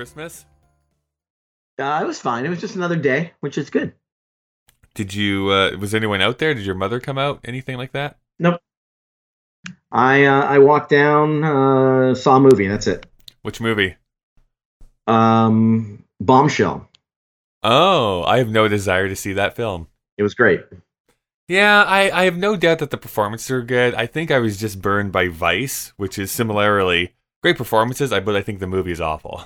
[0.00, 0.46] Christmas?
[1.78, 2.46] Uh, it was fine.
[2.46, 3.92] It was just another day, which is good.
[4.94, 5.50] Did you?
[5.50, 6.54] Uh, was anyone out there?
[6.54, 7.40] Did your mother come out?
[7.44, 8.16] Anything like that?
[8.38, 8.62] Nope.
[9.92, 12.66] I uh, I walked down, uh, saw a movie.
[12.66, 13.04] That's it.
[13.42, 13.96] Which movie?
[15.06, 16.88] Um, Bombshell.
[17.62, 19.86] Oh, I have no desire to see that film.
[20.16, 20.62] It was great.
[21.46, 23.94] Yeah, I, I have no doubt that the performances are good.
[23.94, 28.34] I think I was just burned by Vice, which is similarly great performances, I but
[28.34, 29.44] I think the movie is awful.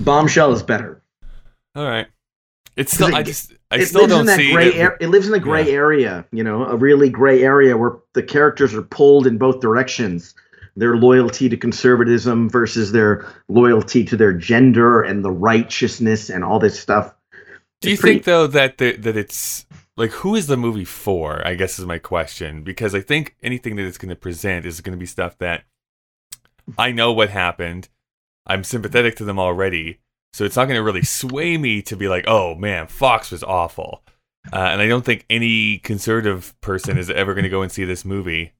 [0.00, 1.02] Bombshell is better.
[1.74, 2.06] All right.
[2.76, 4.80] It's still it- I just I it still lives don't in that see gray it.
[4.82, 5.72] ar- it lives in a gray Yeah.
[5.72, 10.34] area, you know, a really gray area where the characters are pulled in both directions.
[10.76, 16.60] Their loyalty to conservatism versus their loyalty to their gender and the righteousness and all
[16.60, 17.12] this stuff.
[17.80, 19.66] Do you pretty- think though that the, that it's
[19.96, 21.44] like who is the movie for?
[21.46, 24.80] I guess is my question because I think anything that it's going to present is
[24.80, 25.64] going to be stuff that
[26.78, 27.88] I know what happened.
[28.48, 29.98] I'm sympathetic to them already,
[30.32, 33.42] so it's not going to really sway me to be like, "Oh man, Fox was
[33.42, 34.02] awful."
[34.52, 37.84] Uh, and I don't think any conservative person is ever going to go and see
[37.84, 38.52] this movie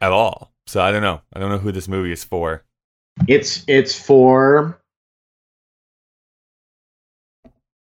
[0.00, 0.52] at all.
[0.66, 1.20] So I don't know.
[1.32, 2.64] I don't know who this movie is for.
[3.26, 4.80] It's it's for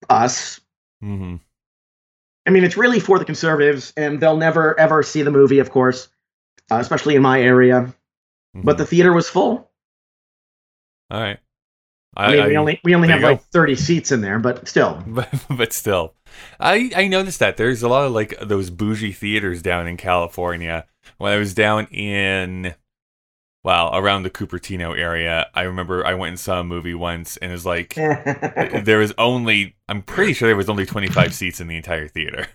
[0.10, 0.60] us.
[1.02, 1.36] hmm
[2.46, 5.70] I mean, it's really for the conservatives, and they'll never ever see the movie, of
[5.70, 6.08] course,
[6.72, 7.94] uh, especially in my area.
[8.56, 9.70] But the theater was full.
[11.12, 11.40] all right.
[12.18, 15.02] I, mean, we only we only have like thirty seats in there, but still.
[15.08, 16.14] but, but still
[16.60, 20.86] i i noticed that there's a lot of like those bougie theaters down in california
[21.18, 22.74] when i was down in
[23.64, 27.52] well around the cupertino area i remember i went and saw a movie once and
[27.52, 31.68] it was like there was only i'm pretty sure there was only 25 seats in
[31.68, 32.48] the entire theater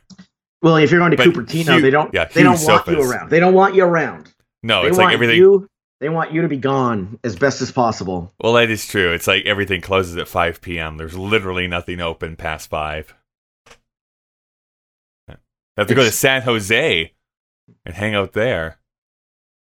[0.62, 2.98] well, if you're going to But Cupertino, huge- they don't yeah, they don't want you
[3.02, 3.28] around.
[3.28, 4.32] They don't want you around.
[4.62, 5.68] no they it's like everything you.
[6.00, 8.32] They want you to be gone as best as possible.
[8.40, 12.36] well that is true it's like everything closes at 5 p.m there's literally nothing open
[12.36, 13.14] past 5
[15.28, 15.36] I
[15.78, 17.12] have to go to san jose
[17.86, 18.78] and hang out there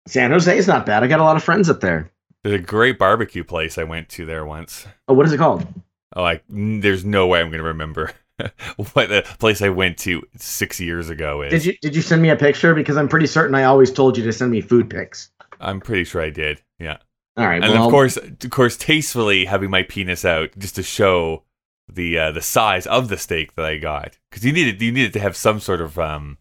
[0.07, 1.03] San Jose is not bad.
[1.03, 2.09] I got a lot of friends up there.
[2.41, 4.87] There's a great barbecue place I went to there once.
[5.09, 5.67] Oh, what is it called?
[6.15, 8.13] Oh, I there's no way I'm gonna remember
[8.93, 11.51] what the place I went to six years ago is.
[11.51, 12.73] Did you did you send me a picture?
[12.73, 15.29] Because I'm pretty certain I always told you to send me food pics.
[15.59, 16.61] I'm pretty sure I did.
[16.79, 16.97] Yeah,
[17.37, 17.63] All right.
[17.63, 21.43] and well, of course, of course, tastefully having my penis out just to show
[21.91, 25.13] the uh, the size of the steak that I got because you needed you needed
[25.13, 26.37] to have some sort of um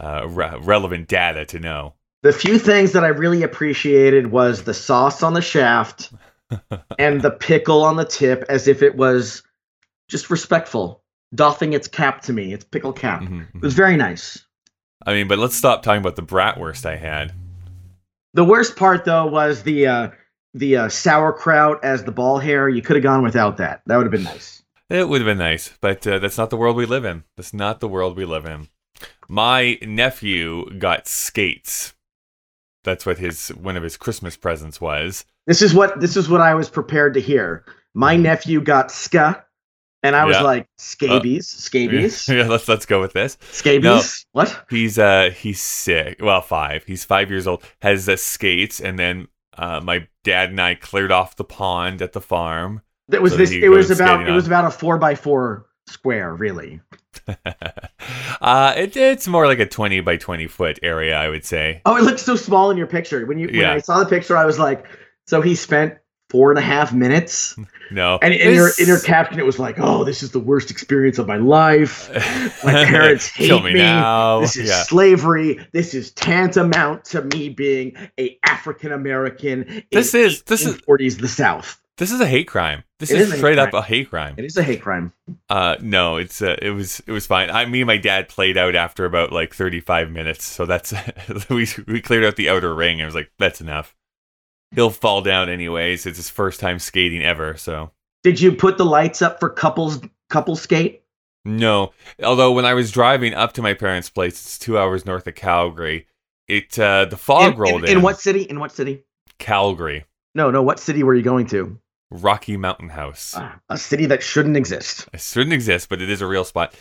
[0.00, 1.94] uh re- relevant data to know.
[2.22, 6.12] the few things that I really appreciated was the sauce on the shaft
[6.98, 9.42] and the pickle on the tip, as if it was
[10.08, 11.02] just respectful,
[11.34, 13.22] doffing its cap to me, its pickle cap.
[13.22, 13.62] Mhm, It mhm.
[13.62, 14.44] was very nice.
[15.06, 17.32] I mean, but let's stop talking about the bratwurst I had.
[18.34, 20.10] The worst part, though, was the uh,
[20.52, 22.68] the uh, sauerkraut as the ball hair.
[22.68, 23.82] You could have gone without that.
[23.86, 24.62] That would have been nice.
[24.90, 27.24] It would have been nice, but uh, that's not the world we live in.
[27.36, 28.68] That's not the world we live in.
[29.28, 31.94] My nephew got skates.
[32.82, 35.24] That's what his one of his Christmas presents was.
[35.46, 37.64] This is what this is what I was prepared to hear.
[37.94, 39.44] My nephew got ska,
[40.04, 40.42] and I was Yeah.
[40.42, 43.36] like, scabies, scabies, yeah, let's let's go with this.
[43.50, 44.24] scabies.
[44.32, 44.64] What?
[44.70, 46.18] He's uh he's sick.
[46.20, 46.84] Well, five.
[46.84, 47.64] He's five years old.
[47.82, 49.26] Has uh, skates, and then
[49.58, 52.82] uh, my dad and I cleared off the pond at the farm.
[53.08, 53.50] That was So this.
[53.50, 54.28] It was about.
[54.28, 56.80] It was about a four by four square, really.
[58.40, 61.80] uh, it, it's more like a twenty by twenty foot area, I would say.
[61.84, 63.24] Oh, it looks so small in your picture.
[63.26, 63.72] When you when Yeah.
[63.74, 64.86] I saw the picture, I was like,
[65.26, 65.94] so he spent
[66.34, 67.54] four and a half minutes,
[67.92, 70.40] No, and in your in your This- caption, it was like, oh, this is the
[70.40, 72.10] worst experience of my life.
[72.64, 73.78] My parents hate Kill me, me.
[73.78, 74.40] now.
[74.40, 74.82] This is yeah.
[74.82, 75.64] slavery.
[75.72, 79.84] This is tantamount to me being a African American.
[79.92, 81.80] This is- this is- forties the South.
[81.96, 82.82] This is a hate crime.
[82.98, 83.82] This It is, is a hate straight up crime.
[83.82, 84.34] a hate crime.
[84.36, 85.12] It is a hate crime.
[85.48, 87.50] Uh, no, it's uh, it was it was fine.
[87.50, 90.92] I, me and my dad played out after about like thirty five minutes, so that's
[91.50, 92.94] we we cleared out the outer ring.
[92.94, 93.94] and I was like, that's enough.
[94.74, 96.06] He'll fall down anyways.
[96.06, 97.90] It's his first time skating ever, so
[98.22, 100.00] Did you put the lights up for couples
[100.30, 101.02] couple skate?
[101.44, 101.92] no.
[102.22, 105.34] Although when I was driving up to my parents' place, it's two hours north of
[105.34, 106.06] Calgary.
[106.48, 107.96] It uh, the fog in, rolled in, in.
[107.98, 108.42] in what city?
[108.42, 109.04] In what city?
[109.38, 110.04] Calgary,
[110.34, 110.62] No, no.
[110.62, 111.78] What city were you going to?
[112.10, 113.34] Rocky Mountain House.
[113.36, 115.08] Ah, a city that shouldn't exist.
[115.12, 116.74] It shouldn't exist, but it is a real spot.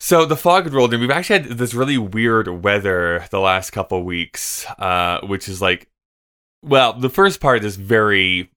[0.00, 1.00] So the fog had rolled in.
[1.00, 5.88] We've actually had this really weird weather the last couple weeks, uh, which is like,
[6.62, 8.50] well, the first part is very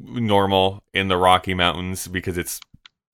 [0.00, 2.60] normal in the Rocky Mountains because it's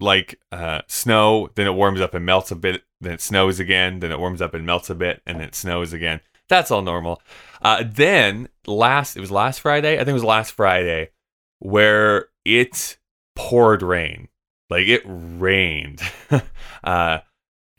[0.01, 4.01] like uh, snow, then it warms up and melts a bit, then it snows again,
[4.01, 6.21] then it warms up and melts a bit, and then it snows again.
[6.49, 7.21] That's all normal.
[7.63, 9.95] Uh, then last, it was last Friday.
[9.95, 11.11] I think it was last Friday.
[11.59, 12.99] where it
[13.35, 14.29] poured rain.
[14.69, 16.01] Like it rained.
[16.85, 17.19] uh,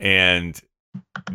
[0.00, 0.60] and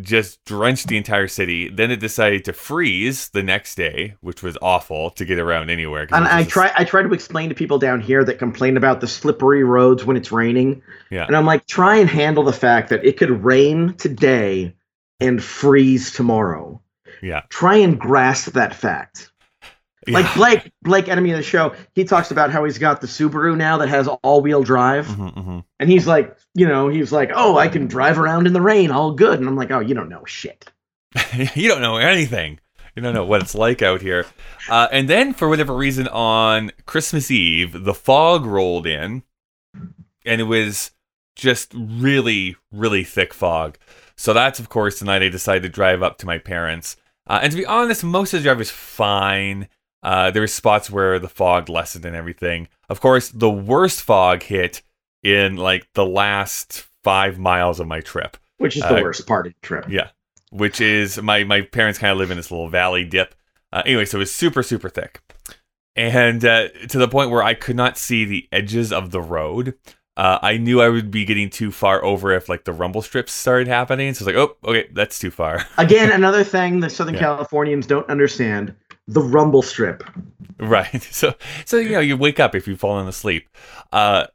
[0.02, 1.70] just drenched the entire city.
[1.70, 6.08] Then it decided to freeze the next day, which was awful to get around anywhere.
[6.12, 9.08] And I try I try to explain to people down here that complain about the
[9.08, 10.82] slippery roads when it's raining.
[11.10, 11.26] Yeah.
[11.26, 14.74] And I'm like, try and handle the fact that it could rain today
[15.20, 16.82] and freeze tomorrow.
[17.22, 17.44] Yeah.
[17.50, 19.32] Try and grasp that fact.
[20.08, 23.56] Like Blake, Blake, enemy of the show, he talks about how he's got the Subaru
[23.56, 25.64] now that has all-wheel drive, Mhm, mhm.
[25.80, 28.92] and he's like, you know, he's like, oh, I can drive around in the rain,
[28.92, 29.40] all good.
[29.40, 30.72] And I'm like, oh, you don't know shit.
[31.56, 32.60] you don't know anything.
[32.96, 34.26] You don't know what it's like out here.
[34.70, 39.24] Uh, and then, for whatever reason, on Christmas Eve, the fog rolled in,
[40.26, 40.92] and it was
[41.36, 43.78] just really, really thick fog.
[44.16, 46.96] So that's, of course, the night I decided to drive up to my parents.
[47.26, 49.68] Uh, and to be honest, most of the drive was fine.
[50.04, 52.68] Uh, there were spots where the fog lessened and everything.
[52.90, 54.82] Of course, the worst fog hit
[55.24, 59.48] in like the last five miles of my trip Which is the Uh, worst part
[59.48, 59.86] of the trip.
[59.90, 60.10] yeah,
[60.52, 63.34] which is my my parents kind of live in this little valley dip.
[63.72, 65.22] Uh, anyway, so it was super super thick,
[65.96, 69.76] and uh, to the point where I could not see the edges of the road.
[70.16, 73.32] Uh, I knew I would be getting too far over if like the rumble strips
[73.34, 74.14] started happening.
[74.14, 75.66] So it's like, oh, okay, that's too far.
[75.80, 77.22] Again, another thing that Southern Yeah.
[77.22, 78.76] Californians don't understand:
[79.08, 80.04] the rumble strip.
[80.60, 81.04] right.
[81.12, 81.34] So
[81.66, 83.50] so you know you wake up if you've fallen asleep.
[83.92, 84.28] Uh,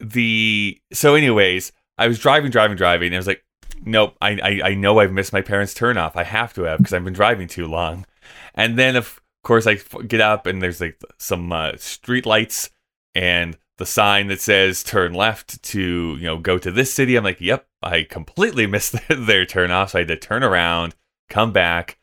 [0.00, 3.44] the so anyways, I was driving, driving, driving, and I was like,
[3.84, 4.30] nope, I
[4.62, 6.16] I, I know I've missed my parents' turn off.
[6.16, 8.06] I have to have because I've been driving too long.
[8.54, 9.74] And then of course I
[10.06, 12.70] get up and there's like some uh, street lights
[13.14, 15.80] and the sign that says turn left to
[16.16, 17.16] you know go to this city.
[17.16, 20.94] I'm like, yep, I completely missed their turn off, so I had to turn around,
[21.28, 21.98] come back,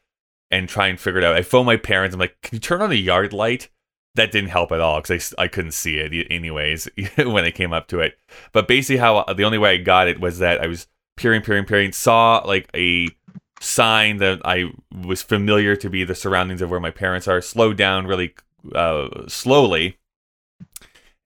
[0.51, 1.35] and try and figure it out.
[1.35, 2.13] I phoned my parents.
[2.13, 3.69] I'm like, can you turn on the yard light?
[4.15, 6.87] That didn't help at all because I, I couldn't see it anyways
[7.17, 8.17] when I came up to it.
[8.53, 10.87] But basically, how the only way I got it was that I was
[11.17, 13.09] peering, peering, peering, saw like a
[13.59, 14.71] sign that I
[15.05, 18.35] was familiar to be the surroundings of where my parents are, slowed down really
[18.73, 19.97] uh, slowly,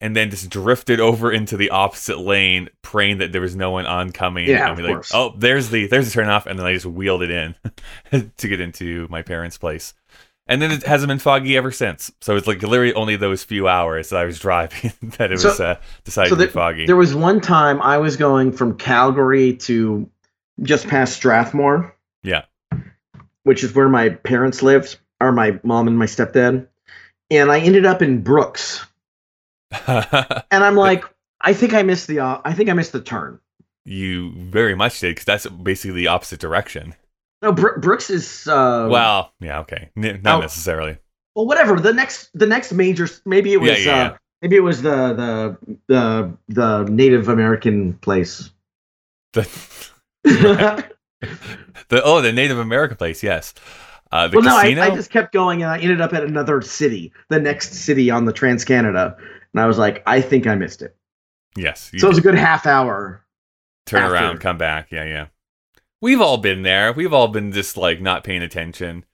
[0.02, 3.86] and then just drifted over into the opposite lane, praying that there was no one
[3.86, 4.48] oncoming.
[4.48, 5.12] Yeah, and of like, course.
[5.14, 7.56] oh, there's the there's the turn off, and then I just wheeled it in
[8.38, 9.94] to get into my parents' place.
[10.48, 12.12] And then it hasn't been foggy ever since.
[12.22, 15.50] So it's like literally only those few hours that I was driving that it So-
[15.50, 16.86] was uh, decided so to be foggy.
[16.88, 20.10] There was one time I was going from Calgary to
[20.64, 21.96] just past Strathmore.
[22.24, 22.46] Yeah.
[23.44, 26.68] Which is where my parents lived, or my mom and my stepdad.
[27.30, 28.86] And I ended up in Brooks.
[29.88, 31.04] And I'm like,
[31.42, 33.40] I think I missed the uh, I think I missed the turn.
[33.86, 36.96] you very much did because that's basically the opposite direction.
[37.42, 40.42] No, Bro- Brooks is uh well, yeah, okay, N- not Oh.
[40.42, 40.98] necessarily.
[41.36, 41.80] well whatever.
[41.80, 44.18] The next the next major maybe it was Yeah, yeah, uh yeah.
[44.42, 48.50] maybe it was the the the the Native American place.
[49.34, 49.48] The,
[51.90, 53.54] the oh, the Native American place, yes.
[54.12, 54.76] Uh, the no, I.
[54.80, 58.26] I just kept going and I ended up at another city, the next city on
[58.26, 59.16] the Trans Canada,
[59.54, 60.96] and I was like, I think I missed it.
[61.56, 63.26] yes, So it was a good half hour.
[63.86, 64.14] turn after.
[64.14, 64.92] around, come back.
[64.92, 65.28] Yeah, yeah.
[66.02, 66.94] We've all been there.
[66.94, 69.06] We've all been just like not paying attention.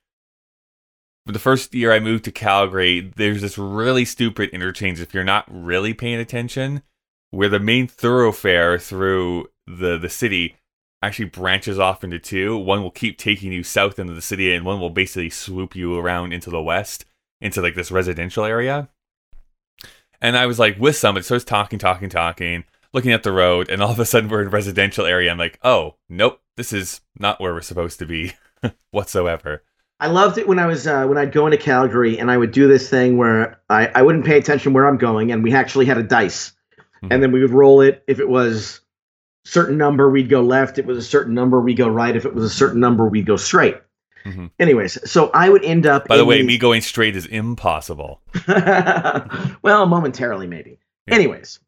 [1.25, 5.23] But the first year I moved to Calgary, there's this really stupid interchange if you're
[5.23, 6.83] not really paying attention,
[7.31, 10.57] where the main thoroughfare through the the city
[11.01, 12.55] actually branches off into two.
[12.55, 15.97] One will keep taking you south into the city, and one will basically swoop you
[15.97, 17.05] around into the west,
[17.41, 18.89] into like this residential area.
[20.25, 22.63] And I was like with somebody, so I was talking, talking, talking,
[22.93, 25.29] looking at the road, and all of a sudden we're in a residential area.
[25.29, 28.33] I'm like, oh, nope, this is not where we're supposed to be
[28.89, 29.61] whatsoever.
[29.99, 32.49] I loved it when I was uh, when I'd go into Calgary and I would
[32.51, 35.85] do this thing where I, I wouldn't pay attention where I'm going, and we actually
[35.85, 36.53] had a dice,
[37.03, 37.09] Mhm.
[37.11, 38.03] and then we would roll it.
[38.07, 38.81] If it was
[39.43, 40.79] certain number, we'd go left.
[40.79, 42.15] If it was a certain number, we'd go right.
[42.15, 43.77] If it was a certain number, we'd go straight.
[44.25, 44.49] Mhm.
[44.59, 46.07] Anyways, so I would end up.
[46.07, 48.21] By the way, these- me going straight is impossible.
[49.61, 50.79] well, momentarily maybe.
[51.07, 51.15] Yeah.
[51.15, 51.59] Anyways,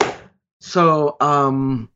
[0.60, 1.90] so um,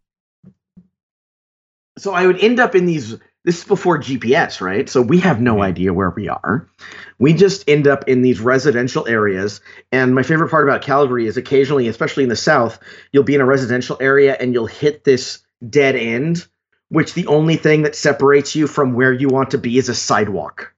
[1.97, 3.17] so I would end up in these.
[3.43, 4.87] This is before GPS, right?
[4.87, 5.63] So we have no Mhm.
[5.65, 6.69] idea where we are.
[7.17, 9.61] We just end up in these residential areas.
[9.91, 12.77] And my favorite part about Calgary is occasionally, especially in the south,
[13.11, 16.45] you'll be in a residential area and you'll hit this dead end,
[16.91, 19.95] which the only thing that separates you from where you want to be is a
[19.95, 20.74] sidewalk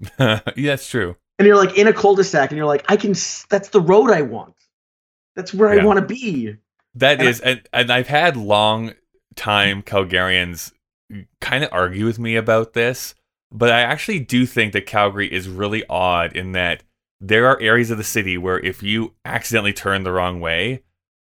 [0.18, 1.16] yeah, that's true.
[1.38, 4.10] and you're like in a cul-de-sac and you're like i can s- that's the road
[4.10, 4.54] i want
[5.34, 5.82] that's where Yeah.
[5.82, 6.56] i want to be
[6.94, 8.94] That And I, and, and I've had long
[9.36, 10.72] time Calgarians
[11.40, 13.14] kind of argue with me about this,
[13.52, 16.82] but I actually do think that Calgary is really odd in that
[17.20, 20.82] there are areas of the city where if you accidentally turn the wrong way,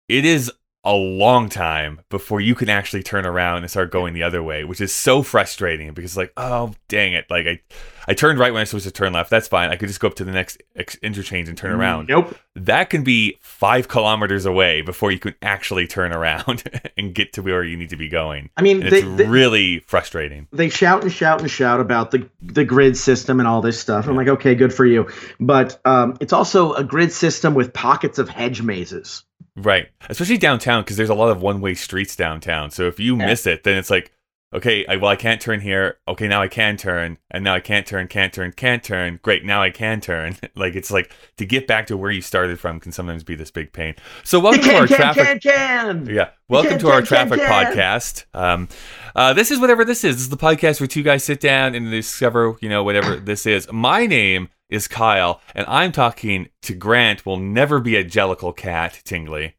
[0.08, 0.50] it is
[0.84, 4.64] a long time before you can actually turn around and start going the other way,
[4.64, 7.60] which is so frustrating because like, oh dang it, like I
[8.06, 9.30] I turned right when I was supposed to turn left.
[9.30, 9.70] That's fine.
[9.70, 12.08] I could just go up to the next ex- interchange and turn around.
[12.08, 12.36] Nope.
[12.54, 16.64] That can be five kilometers away before you can actually turn around
[16.98, 18.50] and get to where you need to be going.
[18.56, 20.48] I mean, they, it's they, really frustrating.
[20.52, 24.06] they shout and shout and shout about the the grid system and all this stuff.
[24.06, 25.08] I'm like, okay, good for you.
[25.40, 29.24] But um, it's also a grid system with pockets of hedge mazes.
[29.56, 29.88] Right.
[30.08, 32.70] Especially downtown because there's a lot of one way streets downtown.
[32.70, 33.26] So if you Yeah.
[33.26, 34.10] miss it, then it's like,
[34.52, 35.98] okay, I, well, I can't turn here.
[36.08, 37.18] Okay, now I can turn.
[37.30, 39.18] And now I can't turn, can't turn, can't turn.
[39.22, 40.36] Great, now I can turn.
[40.56, 43.50] like, it's like to get back to where you started from can sometimes be this
[43.50, 43.94] big pain.
[44.24, 45.40] So, welcome to our can, traffic.
[45.42, 46.06] can, can.
[46.14, 46.30] Yeah.
[46.48, 47.74] Welcome Can, to our can, can, traffic can.
[47.74, 48.24] podcast.
[48.34, 48.68] Um,
[49.16, 50.16] uh, this is whatever this is.
[50.16, 53.46] This is the podcast where two guys sit down and discover, you know, whatever this
[53.46, 53.66] is.
[53.72, 57.24] My name is Kyle, and I'm talking to Grant.
[57.26, 59.54] Will never be a jellicle cat, Tingley.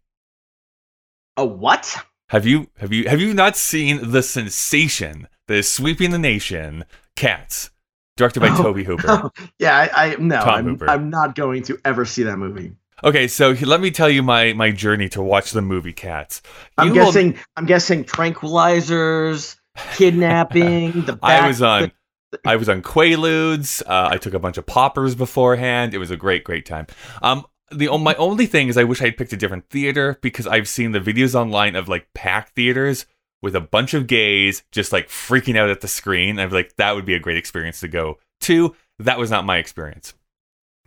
[1.38, 1.96] A what?
[2.30, 6.86] Have you have you have you not seen the sensation that is sweeping the nation?
[7.16, 7.70] Cats,
[8.18, 8.64] directed by Oh.
[8.64, 9.30] Toby Hooper.
[9.60, 10.90] yeah, I, I no, Tom I'm, Hooper.
[10.90, 12.74] I'm not going to ever see that movie.
[13.04, 16.42] Okay, so let me tell you my my journey to watch the movie Cats.
[16.78, 17.38] I'm You will- guessing.
[17.58, 19.56] I'm guessing tranquilizers,
[19.96, 21.04] kidnapping.
[21.04, 21.92] The I was on
[22.46, 23.82] I was on Quaaludes.
[23.86, 25.94] Uh, I took a bunch of poppers beforehand.
[25.94, 26.88] It was a great, great time.
[27.22, 30.68] Um, the my only thing is I wish I'd picked a different theater because I've
[30.68, 33.06] seen the videos online of like packed theaters
[33.42, 36.40] with a bunch of gays just like freaking out at the screen.
[36.40, 38.76] I'm like, that would be a great experience to go to.
[39.00, 40.14] That was not my experience.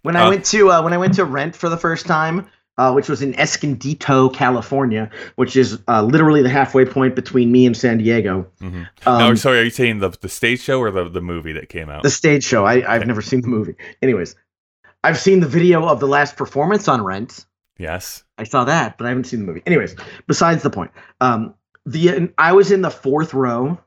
[0.02, 2.46] When I Uh, went to uh, when I went to Rent for the first time,
[2.78, 7.66] uh, which was in Escondido, California, which is uh, literally the halfway point between me
[7.66, 8.46] and San Diego.
[8.62, 8.88] Mhm.
[9.06, 11.90] Um, sorry, are you saying the the stage show or the the movie that came
[11.90, 12.02] out?
[12.02, 12.64] the stage show.
[12.64, 13.08] I, I've Okay.
[13.08, 13.74] never seen the movie.
[14.00, 14.34] Anyways,
[15.04, 17.44] I've seen the video of the last performance on Rent.
[17.78, 18.24] yes.
[18.38, 19.62] I saw that, but I haven't seen the movie.
[19.66, 19.96] Anyways,
[20.28, 21.54] besides the point, um,
[21.86, 23.78] the I was in the fourth row,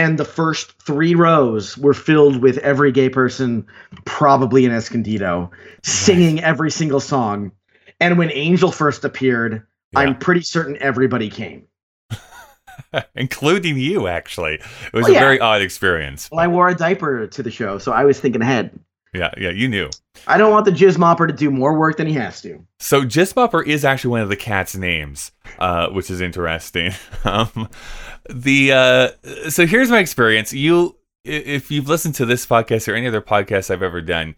[0.00, 3.66] and the first three rows were filled with every gay person,
[4.06, 5.50] probably in Escondido,
[5.82, 7.52] singing every single song.
[8.00, 10.00] And when Angel first appeared, Yeah.
[10.00, 11.66] I'm pretty certain everybody came.
[13.14, 14.54] Including you, actually.
[14.54, 15.20] It was Oh, a yeah.
[15.20, 16.30] very odd experience.
[16.32, 18.78] Well, I wore a diaper to the show, so I was thinking ahead.
[19.12, 19.90] Yeah, yeah, you knew.
[20.26, 22.64] I don't want the jizz mopper to do more work than he has to.
[22.78, 26.92] So Jispopper is actually one of the cat's names, uh, which is interesting.
[27.24, 27.68] um,
[28.28, 29.08] the uh,
[29.50, 30.52] so here's my experience.
[30.52, 34.36] You, if you've listened to this podcast or any other podcast I've ever done,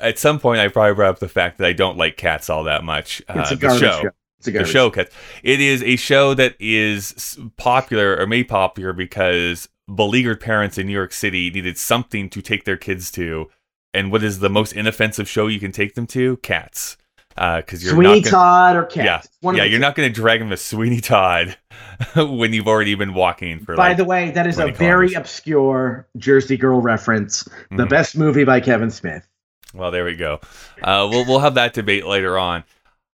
[0.00, 2.64] at some point I probably brought up the fact that I don't like cats all
[2.64, 3.22] that much.
[3.28, 4.02] Uh, It's a the garbage show.
[4.02, 4.10] show.
[4.38, 5.14] It's a The show cats.
[5.42, 10.92] It is a show that is popular or made popular because beleaguered parents in New
[10.92, 13.48] York City needed something to take their kids to.
[13.96, 16.36] And what is the most inoffensive show you can take them to?
[16.38, 16.96] Cats.
[17.34, 19.28] Because you're Sweeney not gonna, Todd or Cat.
[19.42, 19.78] yeah, yeah, you're two.
[19.78, 21.56] not going to drag them to Sweeney Todd
[22.16, 23.98] when you've already been walking for By like.
[23.98, 27.42] the way, that is a 20 very obscure Jersey Girl reference.
[27.70, 27.88] The Mhm.
[27.90, 29.26] best movie by Kevin Smith.
[29.74, 30.40] Well, there we go.
[30.82, 32.64] Uh, we'll we'll have that debate later on.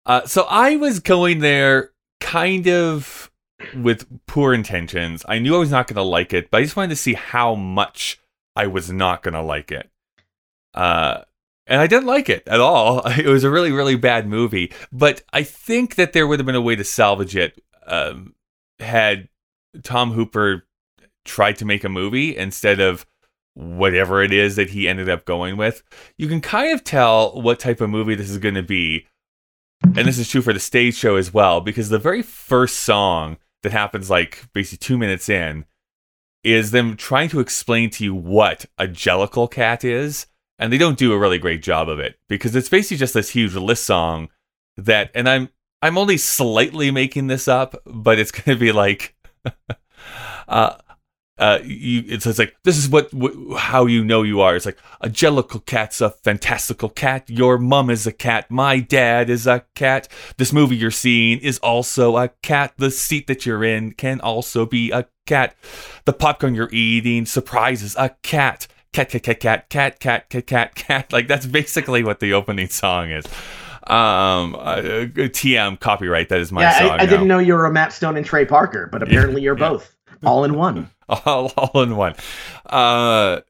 [0.04, 3.30] Uh, so I was going there kind of
[3.74, 5.24] with poor intentions.
[5.28, 7.14] I knew I was not going to like it, but I just wanted to see
[7.14, 8.20] how much
[8.54, 9.88] I was not going to like it.
[10.74, 11.22] Uh,
[11.66, 13.02] and I didn't like it at all.
[13.18, 14.72] It was a really, really bad movie.
[14.92, 18.34] But I think that there would have been a way to salvage it um,
[18.78, 19.28] had
[19.82, 20.66] Tom Hooper
[21.24, 23.06] tried to make a movie instead of
[23.54, 25.82] whatever it is that he ended up going with.
[26.16, 29.06] You can kind of tell what type of movie this is going to be.
[29.82, 33.38] And this is true for the stage show as well, because the very first song
[33.62, 35.64] that happens, like basically two minutes in,
[36.44, 40.26] is them trying to explain to you what a jellicle cat is.
[40.60, 43.30] And they don't do a really great job of it because it's basically just this
[43.30, 44.28] huge list song
[44.76, 45.48] that, and I'm
[45.82, 49.16] I'm only slightly making this up, but it's going to be like,
[50.48, 50.76] uh,
[51.38, 54.54] uh, you, it's, it's like this is what wh- how you know you are.
[54.54, 57.30] It's like a jellicle cat's a fantastical cat.
[57.30, 58.50] Your mum is a cat.
[58.50, 60.06] My dad is a cat.
[60.36, 62.74] This movie you're seeing is also a cat.
[62.76, 65.54] The seat that you're in can also be a cat.
[66.04, 68.66] The popcorn you're eating surprises a cat.
[68.92, 71.12] Cat, cat, cat, cat, cat, cat, cat, cat, cat.
[71.12, 73.24] Like that's basically what the opening song is.
[73.86, 74.76] Um, uh,
[75.16, 76.28] TM copyright.
[76.28, 76.90] That is my yeah, song.
[76.90, 79.58] I, I didn't know you were a Matt Stone and Trey Parker, but apparently you're
[79.58, 79.68] yeah.
[79.68, 80.90] both all in one.
[81.08, 82.14] all, all in one.
[82.66, 83.40] Uh,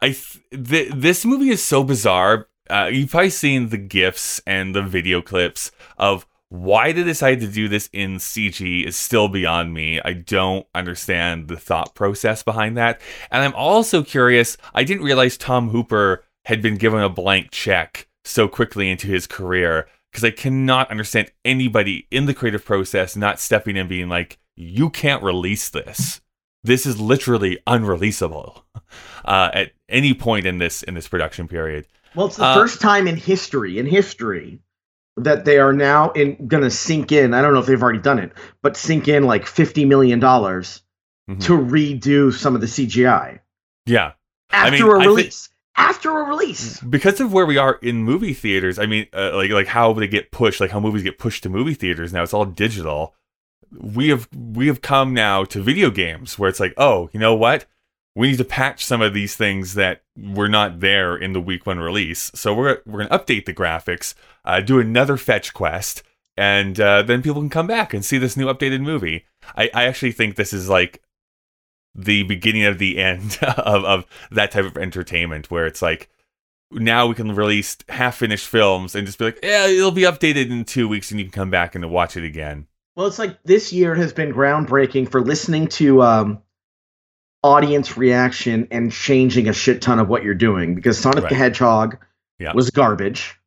[0.00, 2.48] I th- th- this movie is so bizarre.
[2.68, 6.26] Uh, you've probably seen the gifs and the video clips of
[6.62, 10.00] why they decided to do this in CG is still beyond me.
[10.04, 14.56] I don't understand the thought process behind that, and I'm also curious.
[14.74, 19.26] I didn't realize Tom Hooper had been given a blank check so quickly into his
[19.26, 24.08] career because I cannot understand anybody in the creative process not stepping in and being
[24.08, 26.20] like, you can't release this.
[26.64, 28.62] This is literally unreleasable
[29.24, 31.86] uh, at any point in this in this production period.
[32.14, 34.58] Well, it's the Uh, first time in history, in history,
[35.16, 37.32] that they are now in going to sink in.
[37.34, 38.32] I don't know if they've already done it,
[38.62, 40.82] but sink in like fifty million dollars
[41.28, 41.42] Mhm.
[41.44, 43.40] to redo some of the CGI
[43.86, 44.12] Yeah,
[44.52, 45.48] after I mean, a release.
[45.76, 46.78] after a release.
[46.82, 48.78] because of where we are in movie theaters.
[48.78, 51.48] I mean, uh, like like how they get pushed, like how movies get pushed to
[51.48, 52.22] movie theaters now.
[52.22, 53.14] It's all digital.
[53.76, 57.34] We have we have come now to video games where it's like, oh, you know
[57.34, 57.66] what?
[58.16, 61.66] We need to patch some of these things that were not there in the week
[61.66, 62.32] one release.
[62.34, 66.02] So we're we're gonna update the graphics, uh, do another fetch quest,
[66.36, 69.26] and uh, then people can come back and see this new updated movie.
[69.54, 71.02] I, I actually think this is like
[71.94, 76.08] the beginning of the end of, of that type of entertainment where it's like
[76.70, 80.50] now we can release half finished films and just be like, yeah, it'll be updated
[80.50, 82.66] in two weeks and you can come back and watch it again.
[82.96, 86.42] Well, it's like this year has been groundbreaking for listening to um,
[87.46, 91.30] audience reaction and changing a shit ton of what you're doing because Sonic Right.
[91.30, 91.96] the Hedgehog
[92.40, 92.52] Yeah.
[92.54, 93.38] was garbage.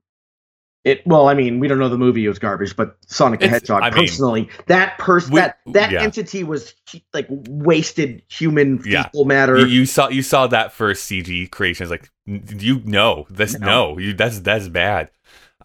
[0.85, 3.61] It well, I mean, we don't know the movie was garbage, but Sonic the It's-
[3.61, 6.01] Hedgehog I mean, personally, that person that that yeah.
[6.01, 6.73] entity was
[7.13, 9.03] like wasted human Yeah.
[9.03, 9.57] fecal matter.
[9.59, 11.83] You, you saw you saw that first CG creation.
[11.83, 13.67] It's like you know this No.
[13.93, 15.11] no, you that's that's bad.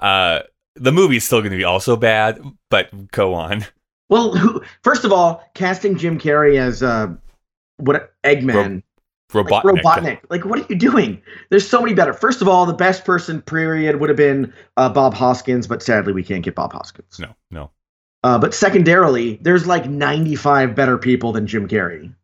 [0.00, 0.40] Uh,
[0.74, 3.64] the movie is still going to be also bad, but go on.
[4.10, 7.14] well, who, first of all, casting Jim Carrey as uh,
[7.78, 8.82] what Eggman.
[9.32, 9.50] Robotnik.
[9.50, 10.20] Like Robotnik.
[10.30, 11.20] Like, what are you doing?
[11.50, 12.12] There's so many better.
[12.12, 16.12] First of all, the best person period would have been uh, Bob Hoskins, but sadly
[16.12, 17.18] we can't get Bob Hoskins.
[17.18, 17.70] No, no.
[18.22, 22.14] Uh, but secondarily, there's like 95 better people than Jim Carrey.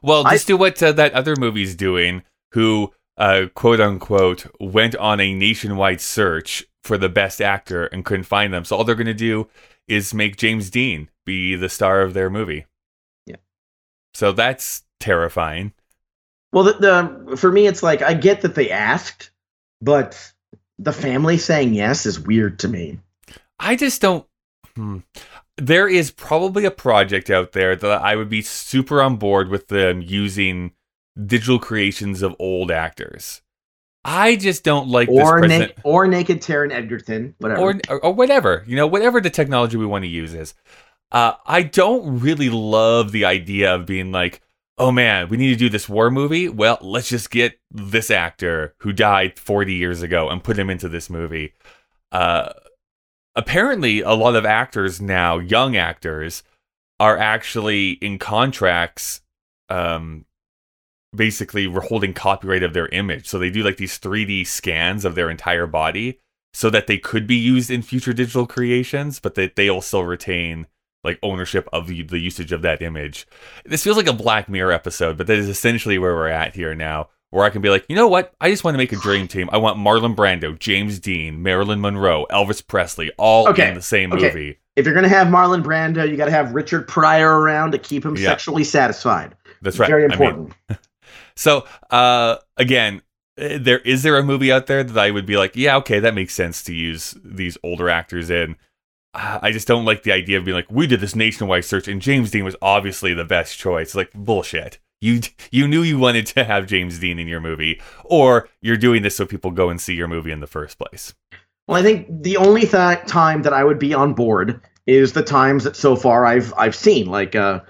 [0.00, 4.96] Well, I- just do what uh, that other movie's doing, who, uh, quote unquote, went
[4.96, 8.64] on a nationwide search for the best actor and couldn't find them.
[8.64, 9.48] So all they're going to do
[9.86, 12.66] is make James Dean be the star of their movie.
[14.14, 15.72] So that's terrifying.
[16.52, 16.72] Well, the,
[17.28, 19.30] the for me, it's like I get that they asked,
[19.80, 20.32] but
[20.78, 22.98] the family saying yes is weird to me.
[23.58, 24.26] I just don't.
[24.76, 24.98] Hmm.
[25.56, 29.68] There is probably a project out there that I would be super on board with
[29.68, 30.72] them using
[31.26, 33.42] digital creations of old actors.
[34.04, 35.60] I just don't like Or present.
[35.60, 37.60] naked, or naked Taron Egerton, whatever.
[37.60, 40.54] or or whatever you know whatever the technology we want to use is
[41.12, 44.42] uh, i don't really love the idea of being like
[44.78, 46.48] oh man we need to do this war movie.
[46.48, 50.88] Well let's just get this actor who died 40 years ago and put him into
[50.88, 51.54] this movie.
[52.10, 52.52] Uh,
[53.36, 56.42] apparently a lot of actors now young actors
[57.00, 59.20] are actually in contracts
[59.68, 60.24] um
[61.14, 63.28] basically we're holding copyright of their image.
[63.28, 66.18] So they do like these 3d scans of their entire body
[66.54, 70.66] so that they could be used in future digital creations, but that they still retain
[71.04, 73.26] like ownership of the, the usage of that image.
[73.64, 76.74] This feels like a Black Mirror episode, but that is essentially where we're at here
[76.74, 77.08] now.
[77.30, 78.34] Where I can be like, you know what?
[78.42, 79.48] I just want to make a dream team.
[79.52, 84.12] I want Marlon Brando, James Dean, Marilyn Monroe, Elvis Presley, all Okay, in the same
[84.12, 84.26] okay.
[84.26, 84.58] movie.
[84.76, 88.04] if you're gonna have Marlon Brando, you got to have Richard Pryor around to keep
[88.04, 88.28] him Yeah.
[88.28, 89.34] sexually satisfied.
[89.62, 89.88] That's right.
[89.88, 90.52] Very I mean, important.
[91.34, 93.00] So, uh, again,
[93.40, 95.98] uh, there is there a movie out there that I would be like, yeah, okay,
[96.00, 98.56] that makes sense to use these older actors in.
[99.14, 102.00] I just don't like the idea of being like, we did this nationwide search, and
[102.00, 103.94] James Dean was obviously the best choice.
[103.94, 104.78] Like bullshit.
[105.00, 105.20] You
[105.50, 109.16] you knew you wanted to have James Dean in your movie, or you're doing this
[109.16, 111.14] so people go and see your movie in the first place.
[111.66, 115.22] Well, I think the only th- time that I would be on board is the
[115.22, 117.60] times that so far I've I've seen, like uh,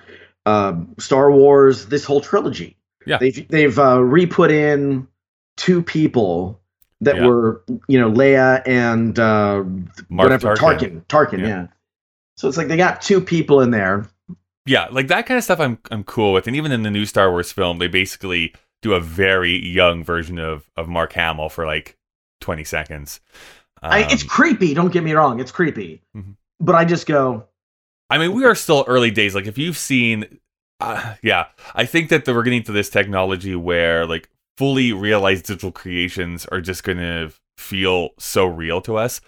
[0.47, 2.77] uh, Star Wars, this whole trilogy.
[3.05, 3.19] Yeah.
[3.19, 5.09] they've they've uh, re-put in
[5.57, 6.61] two people
[7.03, 7.27] that Yeah.
[7.27, 9.63] were you know Leia and uh,
[10.09, 11.03] Mark whatever Tarkin.
[11.03, 11.05] Tarkin.
[11.07, 11.47] Tarkin, Yeah.
[11.49, 11.67] yeah.
[12.37, 14.09] So it's like they got two people in there.
[14.65, 16.47] Yeah, like that kind of stuff I'm I'm cool with.
[16.47, 20.39] And even in the new Star Wars film, they basically do a very young version
[20.39, 21.97] of of Mark Hamill for like
[22.41, 23.21] 20 seconds.
[23.83, 24.75] I, it's Um, creepy.
[24.75, 26.03] Don't get me wrong, it's creepy.
[26.17, 26.37] Mhm.
[26.61, 27.45] But I just go,
[28.11, 29.35] I mean, we are still early days.
[29.35, 30.39] Like, if you've seen,
[30.81, 35.73] uh, yeah, I think that we're getting to this technology where like fully realized digital
[35.73, 39.21] creations are just going to feel so real to us.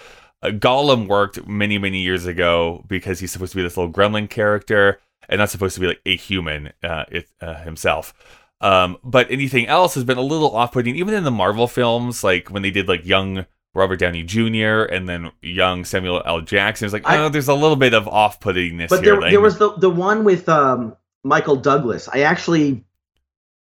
[0.43, 4.29] Uh, Gollum worked many, many years ago because he's supposed to be this little gremlin
[4.29, 8.13] character and not supposed to be like a human uh, it, uh, himself.
[8.61, 12.49] Um, but anything else has been a little off-putting, even in the Marvel films, like
[12.49, 14.85] when they did like young Robert Downey Jr.
[14.85, 16.41] and then young Samuel L.
[16.41, 16.87] Jackson.
[16.87, 19.21] It's like, I- oh, there's a little bit of off-puttingness but here.
[19.21, 22.09] there, there was the the one with um, Michael Douglas.
[22.13, 22.85] I actually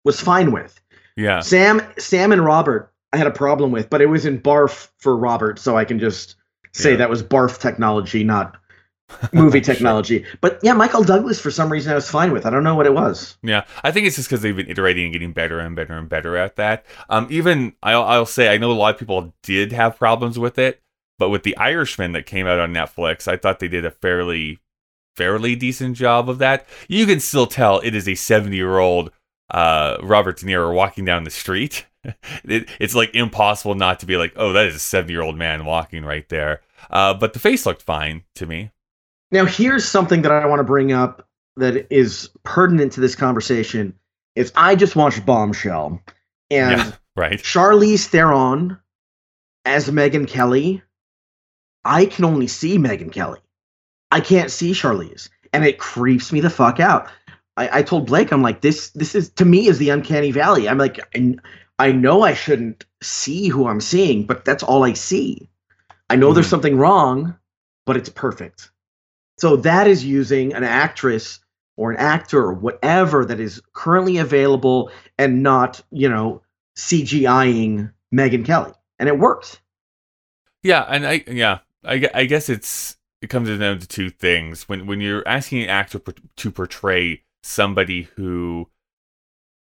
[0.04, 0.80] was fine with.
[1.20, 4.90] Yeah, Sam Sam and Robert I had a problem with, but it was in barf
[4.98, 6.36] for Robert, so I can just
[6.74, 6.98] say Yeah.
[6.98, 8.56] that was barf technology, not
[9.34, 10.24] movie technology.
[10.42, 12.46] But yeah, Michael Douglas for some reason I was fine with.
[12.46, 13.36] I don't know what it was.
[13.42, 16.08] Yeah, I think it's just because they've been iterating and getting better and better and
[16.08, 16.86] better at that.
[17.10, 20.60] Um, even I'll, I'll say I know a lot of people did have problems with
[20.60, 20.80] it,
[21.18, 24.60] but with the Irishman that came out on Netflix, I thought they did a fairly,
[25.16, 26.68] fairly decent job of that.
[26.88, 29.12] You can still tell it is a seventy-year-old
[29.52, 31.86] uh, Robert De Niro walking down the street.
[32.44, 36.04] it, it's like impossible not to be like, oh, that is a seventy-year-old man walking
[36.06, 36.62] right there.
[36.90, 38.72] Uh, but the face looked fine to me.
[39.32, 43.94] Now, here's something that I want to bring up that is pertinent to this conversation.
[44.36, 46.02] Is I just watched Bombshell,
[46.50, 47.40] and yeah, right.
[47.40, 48.80] Charlize Theron
[49.66, 50.82] as Megyn Kelly.
[51.84, 53.40] I can only see Megyn Kelly.
[54.12, 57.10] I can't see Charlize, and it creeps me the fuck out.
[57.60, 58.90] I, I told Blake, I'm like, this.
[58.92, 60.68] This is to me is the uncanny valley.
[60.70, 61.36] I'm like, I,
[61.78, 65.50] I know I shouldn't see who I'm seeing, but that's all I see.
[66.10, 66.50] I know there's Mhm.
[66.50, 67.36] something wrong,
[67.86, 68.72] but it's perfect.
[69.38, 71.40] So that is using an actress
[71.78, 76.42] or an actor or whatever that is currently available and not, you know,
[76.78, 78.74] CGIing Megyn Kelly.
[79.00, 79.62] And it worked.
[80.64, 84.68] Yeah, and I yeah, I, I guess it's it comes down to two things.
[84.68, 88.70] When when you're asking an actor per- to portray somebody who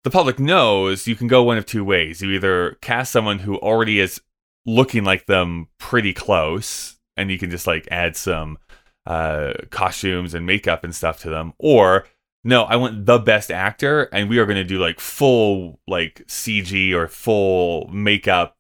[0.05, 2.23] the public knows, you can go one of two ways.
[2.23, 4.21] You either cast someone who already is
[4.65, 8.59] looking like them pretty close, and you can just like add some
[9.07, 12.07] uh, costumes and makeup and stuff to them, or
[12.45, 16.25] no, I want the best actor, and we are going to do like full like
[16.29, 18.57] CG or full makeup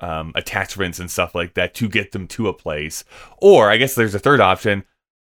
[0.00, 3.04] um, attachments and stuff like that to get them to a place.
[3.38, 4.84] Or I guess there's a third option.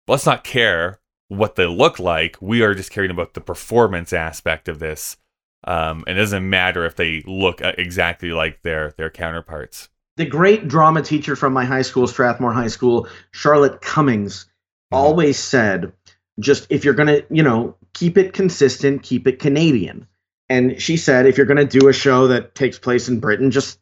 [0.07, 2.37] Let's not care what they look like.
[2.41, 5.17] We are just caring about the performance aspect of this.
[5.65, 9.89] Um, and it doesn't matter if they look uh, exactly like their their counterparts.
[10.17, 14.47] The great drama teacher from my high school, Strathmore High School, Charlotte Cummings,
[14.91, 15.93] always said,
[16.41, 20.07] just if you're going to, you know, keep it consistent, keep it Canadian.
[20.49, 23.51] And she said, if you're going to do a show that takes place in Britain,
[23.51, 23.79] just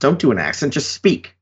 [0.00, 1.36] don't do an accent, just speak.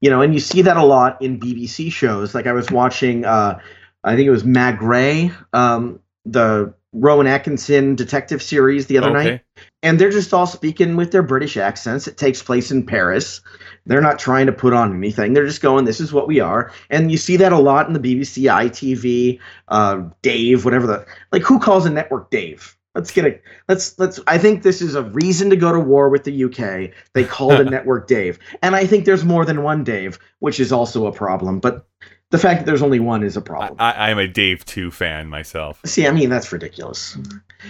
[0.00, 2.34] You know, and you see that a lot in BBC shows.
[2.34, 3.60] Like I was watching, uh,
[4.04, 9.30] I think it was Maigret, um, the Rowan Atkinson detective series the other Okay.
[9.30, 9.40] night
[9.82, 12.06] and they're just all speaking with their British accents.
[12.06, 13.40] It takes place in Paris.
[13.86, 15.32] They're not trying to put on anything.
[15.32, 17.92] They're just going, "This is what we are." And you see that a lot in
[17.92, 21.42] the BBC, ITV, uh, Dave, whatever the like.
[21.42, 22.76] Who calls a network Dave?
[22.94, 24.20] Let's get a let's let's.
[24.26, 26.92] I think this is a reason to go to war with the UK.
[27.14, 30.70] They called a network Dave, and I think there's more than one Dave, which is
[30.70, 31.58] also a problem.
[31.58, 31.86] But
[32.32, 33.76] the fact that there's only one is a problem.
[33.78, 35.80] I, I'm a Dave Two fan myself.
[35.84, 37.16] See, I mean that's ridiculous.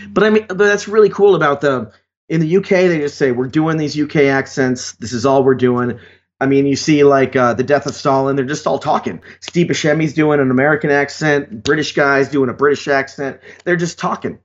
[0.08, 1.92] But I mean, but that's really cool about the
[2.28, 2.68] in the UK.
[2.68, 4.92] They just say we're doing these UK accents.
[4.92, 5.98] This is all we're doing.
[6.40, 8.36] I mean, you see like uh, the death of Stalin.
[8.36, 9.20] They're just all talking.
[9.40, 11.64] Steve Buscemi's doing an American accent.
[11.64, 13.40] British guys doing a British accent.
[13.64, 14.38] They're just talking.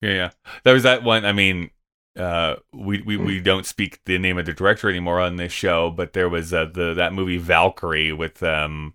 [0.00, 0.30] Yeah, yeah.
[0.64, 1.26] There was that one.
[1.26, 1.70] I mean,
[2.16, 5.90] uh, we, we we don't speak the name of the director anymore on this show,
[5.90, 8.94] but there was uh, the that movie Valkyrie with um,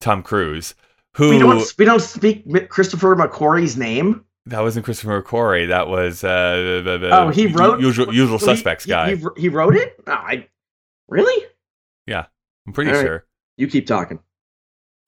[0.00, 0.74] Tom Cruise,
[1.16, 4.24] who We don't we don't speak Christopher McQuarrie's name.
[4.46, 5.68] that wasn't Christopher McQuarrie.
[5.68, 9.14] That was uh, the, the, Oh, he wrote- usual usual he- suspects guy.
[9.16, 10.02] He, he wrote it.
[10.06, 10.48] No, I
[11.08, 11.46] really.
[12.06, 12.26] Yeah,
[12.66, 13.04] I'm pretty all right.
[13.04, 13.26] sure.
[13.56, 14.20] You keep talking.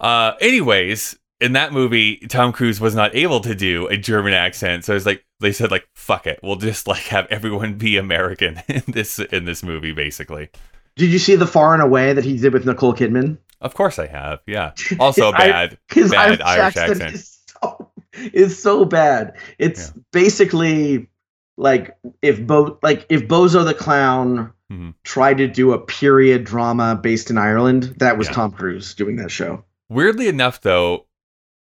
[0.00, 4.84] Uh, anyways, in that movie, Tom Cruise was not able to do a German accent,
[4.84, 8.60] so it's like they said, like, "Fuck it, we'll just like have everyone be American
[8.68, 10.50] in this in this movie." Basically,
[10.96, 13.38] Did you see the Far and Away that he did with Nicole Kidman?
[13.62, 14.40] Of course I have.
[14.46, 15.78] Yeah, also I- bad.
[15.92, 17.14] His Bad Irish, Irish accent, accent.
[17.14, 17.90] Is, so,
[18.32, 19.34] is so bad.
[19.58, 21.08] It's basically
[21.56, 24.94] like if Bo like if Bozo the Clown Mhm.
[25.04, 28.32] tried to do a period drama based in Ireland, that was Yeah.
[28.34, 29.64] Tom Cruise doing that show.
[29.90, 31.06] Weirdly enough, though,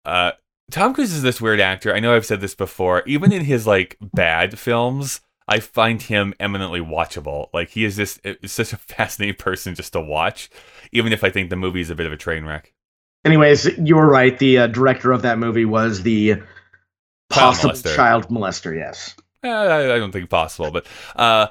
[0.04, 0.32] uh,
[0.72, 1.94] Tom Cruise is this weird actor.
[1.94, 3.04] I know I've said this before.
[3.06, 7.50] Even in his like bad films, I find him eminently watchable.
[7.54, 10.50] Like he is just such a fascinating person just to watch,
[10.92, 12.74] even if I think the movie is a bit of a train wreck.
[13.26, 14.38] Anyways, you were right.
[14.38, 16.44] The uh, director of that movie was the Child
[17.30, 17.96] possible molester.
[17.96, 18.78] child molester.
[18.78, 19.16] Yes.
[19.44, 21.48] Eh, I, don't think possible, but uh,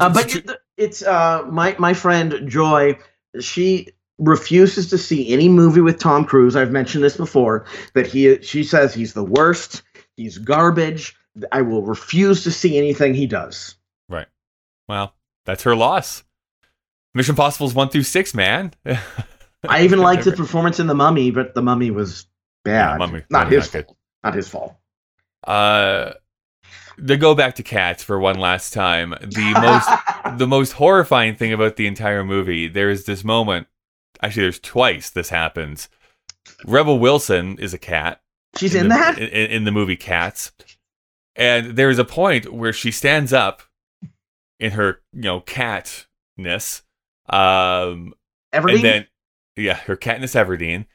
[0.00, 0.38] Uh, but tr-
[0.76, 2.98] it's uh, my my friend Joy.
[3.40, 6.56] She refuses to see any movie with Tom Cruise.
[6.56, 7.66] I've mentioned this before.
[7.94, 9.82] That he she says he's the worst.
[10.16, 11.16] He's garbage.
[11.52, 13.74] I will refuse to see anything he does.
[14.08, 14.28] Right.
[14.88, 16.22] Well, that's her loss.
[17.16, 18.74] Mission Possibles one through six, man.
[19.68, 22.26] I even liked his performance in The Mummy, but The Mummy was
[22.62, 22.92] bad.
[22.92, 23.86] Yeah, Mummy- not his not.
[24.22, 24.76] Not his fault.
[25.42, 26.12] Uh,
[27.04, 31.54] to go back to cats for one last time, the most the most horrifying thing
[31.54, 33.66] about the entire movie, there is this moment.
[34.22, 35.88] Actually, there's twice this happens.
[36.66, 38.20] Rebel Wilson is a cat.
[38.56, 39.18] She's in, the, that.
[39.18, 40.52] in, in the movie Cats,
[41.34, 43.62] and there is a point where she stands up
[44.58, 46.82] in her you know catness,
[47.28, 48.14] um,
[48.52, 48.74] Everdeen.
[48.74, 49.06] and then
[49.56, 50.86] yeah, her Katniss Everdeen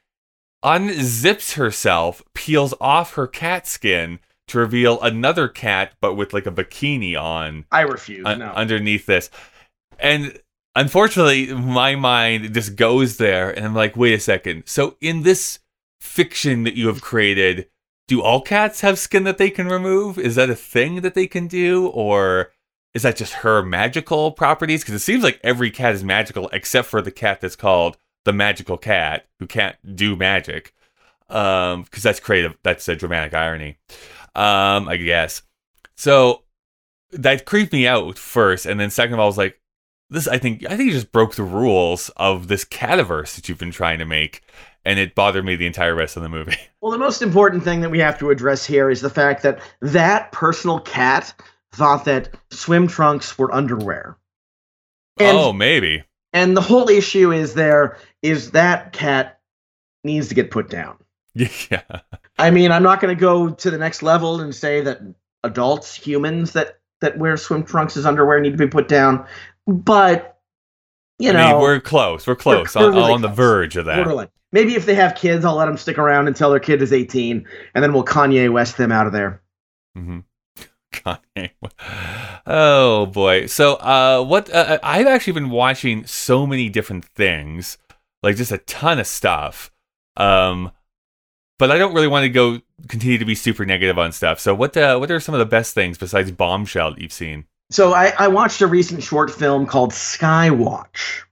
[0.64, 6.52] unzips herself, peels off her cat skin to reveal another cat, but with like a
[6.52, 8.26] bikini on I refuse.
[8.26, 8.52] un- no.
[8.52, 9.30] underneath this.
[10.00, 10.40] And
[10.76, 14.64] unfortunately, my mind just goes there, and I'm like, wait a second.
[14.66, 15.60] So in this
[16.00, 17.70] fiction that you have created,
[18.08, 20.18] do all cats have skin that they can remove?
[20.18, 22.52] Is that a thing that they can do, or
[22.94, 24.82] is that just her magical properties?
[24.82, 28.34] Because it seems like every cat is magical except for the cat that's called the
[28.34, 30.74] magical cat who can't do magic.
[31.30, 32.58] Um, because that's creative.
[32.64, 33.78] That's a dramatic irony.
[34.36, 35.44] Um, I guess.
[35.96, 36.44] So
[37.12, 39.62] that creeped me out first, and then second of all, I was like,
[40.10, 40.28] this.
[40.28, 43.72] I think I think you just broke the rules of this cataverse that you've been
[43.72, 44.42] trying to make,
[44.86, 46.58] and it bothered me the entire rest of the movie.
[46.82, 49.60] Well, the most important thing that we have to address here is the fact that
[49.82, 51.32] that personal cat
[51.74, 54.18] thought that swim trunks were underwear.
[55.20, 56.04] And, oh, maybe.
[56.34, 59.40] and the whole issue is there is that cat
[60.04, 60.98] needs to get put down.
[61.70, 61.82] Yeah.
[62.38, 65.00] I mean, I'm not going to go to the next level and say that
[65.44, 69.26] adults, humans that that wear swim trunks as underwear need to be put down,
[69.66, 70.40] but
[71.20, 72.28] you I know, mean, we're close.
[72.28, 72.76] We're close.
[72.76, 73.38] we're on, really on the close.
[73.38, 73.96] verge of that.
[73.96, 74.28] borderline.
[74.52, 77.46] Maybe if they have kids, I'll let them stick around until their kid is 18,
[77.74, 79.42] and then we'll Kanye West them out of there.
[79.96, 80.20] hmm
[80.92, 81.52] Kanye.
[82.48, 83.46] Oh boy.
[83.46, 84.52] So, uh, what?
[84.52, 87.78] Uh, I've actually been watching so many different things,
[88.24, 89.72] like just a ton of stuff.
[90.18, 90.72] Um,
[91.60, 94.40] but I don't really want to go continue to be super negative on stuff.
[94.40, 94.76] So, what?
[94.76, 97.46] Uh, what are some of the best things besides Bombshell that you've seen?
[97.72, 101.24] So I, I watched a recent short film called Skywatch.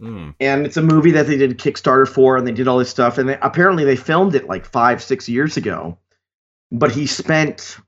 [0.00, 0.30] Hmm.
[0.40, 3.16] and it's a movie that they did Kickstarter for, and they did all this stuff,
[3.16, 5.96] and they, apparently they filmed it like five, six years ago.
[6.72, 7.78] But he spent,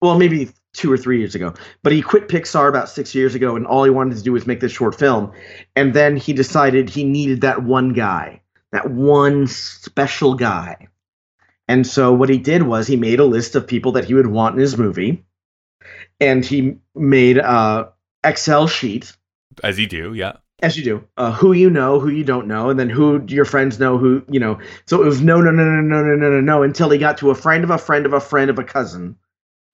[0.00, 1.54] well, maybe two or three years ago.
[1.82, 4.46] But he quit Pixar about six years ago, and all he wanted to do was
[4.46, 5.32] make this short film.
[5.74, 10.88] And then he decided he needed that one guy, that one special guy.
[11.68, 14.26] And so what he did was he made a list of people that he would
[14.26, 15.24] want in his movie,
[16.20, 19.16] and he made a Excel sheet
[19.62, 20.34] As you do, yeah.
[20.62, 23.44] as you do, uh, who you know, who you don't know, and then who your
[23.44, 24.58] friends know, who you know.
[24.86, 27.18] So it was no, no, no, no, no, no, no, no, no, until he got
[27.18, 29.16] to a friend of a friend of a friend of a cousin,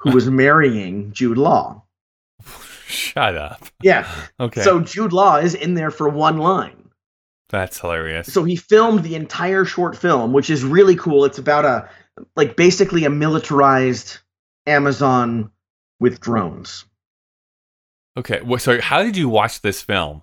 [0.03, 1.83] who was marrying Jude Law.
[2.87, 3.65] Shut up.
[3.83, 4.07] Yeah.
[4.39, 4.63] Okay.
[4.63, 6.91] So Jude Law is in there for one line.
[7.49, 8.33] that's hilarious.
[8.33, 11.25] So he filmed the entire short film, which is really cool.
[11.25, 11.89] It's about a
[12.37, 14.19] like basically a militarized
[14.67, 15.51] Amazon
[16.01, 16.85] with drones.
[18.19, 18.41] okay.
[18.43, 20.23] Well, so how did you watch this film?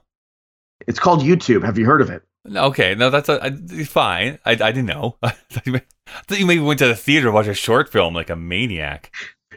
[0.88, 1.64] It's called YouTube.
[1.64, 2.24] Have you heard of it?
[2.56, 3.52] Okay, no, that's a, I,
[3.84, 4.40] fine.
[4.46, 5.18] I, I didn't know.
[5.24, 7.90] I thought you I thought you maybe went to the theater to watch a short
[7.90, 9.12] film like a maniac.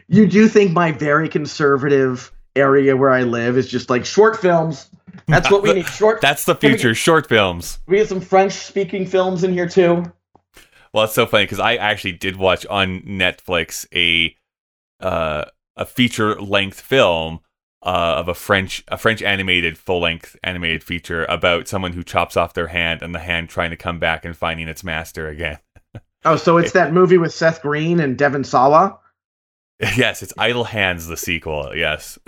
[0.07, 4.89] You do think my very conservative area where I live is just like short films.
[5.27, 5.87] That's what we need.
[5.87, 6.21] Short.
[6.21, 7.79] That's the future, short films.
[7.87, 10.03] we get some French speaking films in here too.
[10.93, 14.35] Well, it's so funny because I actually did watch on Netflix a
[15.03, 17.39] uh, a feature length film
[17.81, 22.37] uh, of a French a French animated full length animated feature about someone who chops
[22.37, 25.57] off their hand and the hand trying to come back and finding its master again.
[26.25, 28.99] Oh, so it's that movie with Seth Green and Devon Sawa.
[29.97, 31.71] yes, it's Idle Hands, the sequel.
[31.75, 32.17] Yes.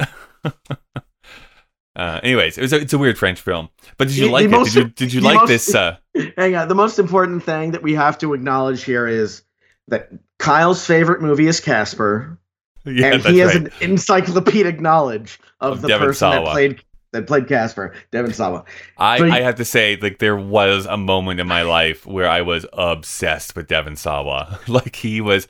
[1.96, 3.70] uh, anyways, it was a, it's a weird French film.
[3.98, 4.58] But did you The- like the it?
[4.58, 5.76] most- Did you did you like most- this?
[5.76, 5.98] Uh,
[6.38, 6.68] Hang on.
[6.68, 9.44] The most important thing that we have to acknowledge here is
[9.88, 12.38] that Kyle's favorite movie is Casper,
[12.86, 13.64] yeah, and he has right.
[13.66, 16.82] an encyclopedic knowledge of, Of the Devon person that played
[17.12, 18.66] that played Casper, Devon Sawa.
[18.98, 22.06] I, so you- I have to say, like, there was a moment in my life
[22.06, 24.60] where I was obsessed with Devon Sawa.
[24.68, 25.48] like, he was,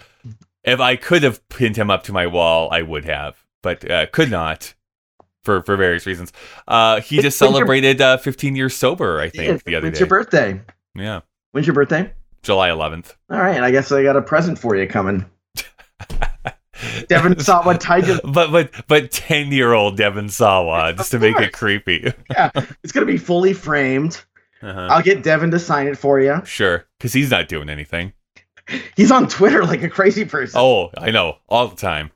[0.65, 4.05] if I could have pinned him up to my wall, I would have, but uh,
[4.07, 4.73] could not
[5.43, 6.33] for, for various reasons.
[6.67, 9.99] Uh, he It's just celebrated uh, 15 years sober, I think, the other When's day.
[10.01, 10.61] your birthday?
[10.95, 12.11] yeah, When's your birthday?
[12.43, 13.15] July 11th.
[13.29, 15.25] All right, I guess I got a present for you coming.
[17.07, 18.19] Devon Sawa Tiger.
[18.25, 22.11] but but but 10 year old Devon Sawa, just to make it creepy.
[22.29, 22.51] Yeah,
[22.83, 24.23] it's gonna be fully framed.
[24.61, 24.87] Uh-huh.
[24.89, 26.41] I'll get Devon to sign it for you.
[26.43, 28.13] Sure, because he's not doing anything.
[28.95, 30.59] He's on Twitter like a crazy person.
[30.59, 32.11] Oh, I know, all the time.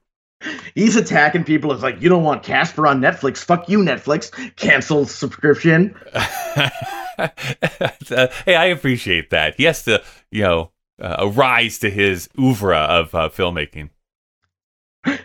[0.73, 1.71] He's attacking people.
[1.73, 3.39] It's like you don't want Casper on Netflix.
[3.39, 4.31] Fuck you, Netflix.
[4.55, 5.95] Cancel subscription.
[7.19, 9.55] Uh, hey, I appreciate that.
[9.55, 13.89] He has to, you know, uh, rise to his oeuvre of uh, filmmaking.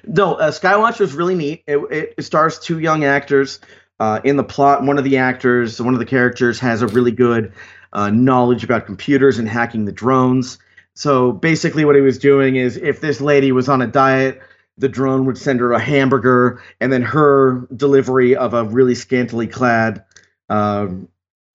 [0.04, 1.62] No, uh, Skywatch was really neat.
[1.68, 3.60] It, it, it stars two young actors.
[4.00, 7.12] Uh, in the plot, one of the actors, one of the characters, has a really
[7.12, 7.52] good
[7.92, 10.58] uh, knowledge about computers and hacking the drones.
[10.96, 14.40] So basically, what he was doing is if this lady was on a diet,
[14.78, 19.46] the drone would send her a hamburger, and then her delivery of a really scantily
[19.46, 20.04] clad
[20.50, 20.88] uh,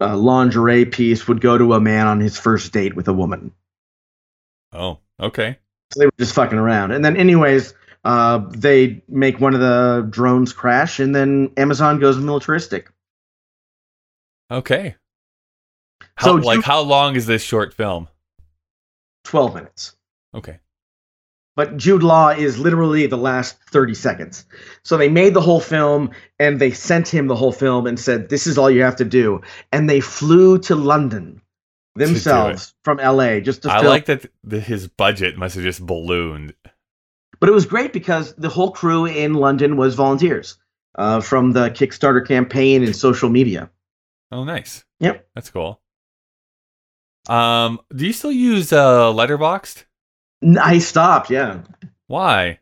[0.01, 3.51] uh, lingerie piece would go to a man on his first date with a woman.
[4.73, 5.57] Oh, okay.
[5.91, 6.91] So they were just fucking around.
[6.91, 7.73] And then, anyways,
[8.03, 12.89] uh, they make one of the drones crash, and then Amazon goes militaristic.
[14.51, 14.95] Okay.
[16.15, 18.07] How, So like, you- how long is this short film?
[19.29, 19.95] 12 minutes.
[20.33, 20.59] Okay.
[21.55, 24.45] But Jude Law is literally the last 30 seconds.
[24.83, 28.29] So they made the whole film and they sent him the whole film and said,
[28.29, 29.41] This is all you have to do.
[29.71, 31.41] And they flew to London
[31.97, 33.87] do themselves from LA just to I film.
[33.87, 36.55] like that the, his budget must have just ballooned.
[37.39, 40.57] But it was great because the whole crew in London was volunteers
[40.95, 43.69] uh, from the Kickstarter campaign and social media.
[44.31, 44.85] Oh, nice.
[45.01, 45.27] Yep.
[45.35, 45.81] That's cool.
[47.29, 49.83] Um, do you still use uh Letterboxd?
[50.59, 51.61] I stopped, yeah.
[52.07, 52.59] Why?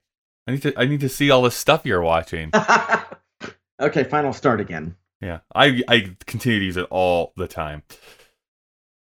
[0.48, 2.52] I need to I need to see all the stuff you're watching.
[3.80, 4.96] okay, fine, I'll start again.
[5.22, 5.40] Yeah.
[5.56, 7.84] I I continue to use it all the time.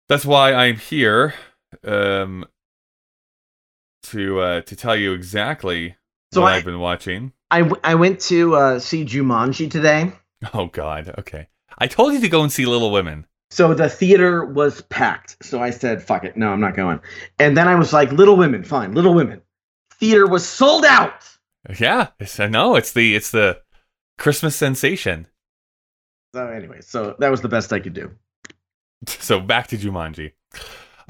[0.07, 1.33] That's why I'm here
[1.83, 2.45] um
[4.03, 5.95] to uh to tell you exactly
[6.33, 7.33] So what I- I've been watching.
[7.51, 10.11] I, w- I went to uh, see Jumanji today.
[10.53, 11.15] Oh god.
[11.17, 11.47] Okay.
[11.79, 13.25] I told you to go and see Little Women.
[13.51, 15.37] So the theater was packed.
[15.43, 16.37] So I said, fuck it.
[16.37, 16.99] No, I'm not going.
[17.39, 19.41] And then I was like, Little Women, fine, Little Women.
[19.99, 21.23] Theater was sold out.
[21.79, 22.09] Yeah.
[22.37, 23.61] I know it's the it's the
[24.17, 25.27] Christmas sensation.
[26.33, 28.11] So anyway, so that was the best I could do.
[29.07, 30.33] So back to Jumanji.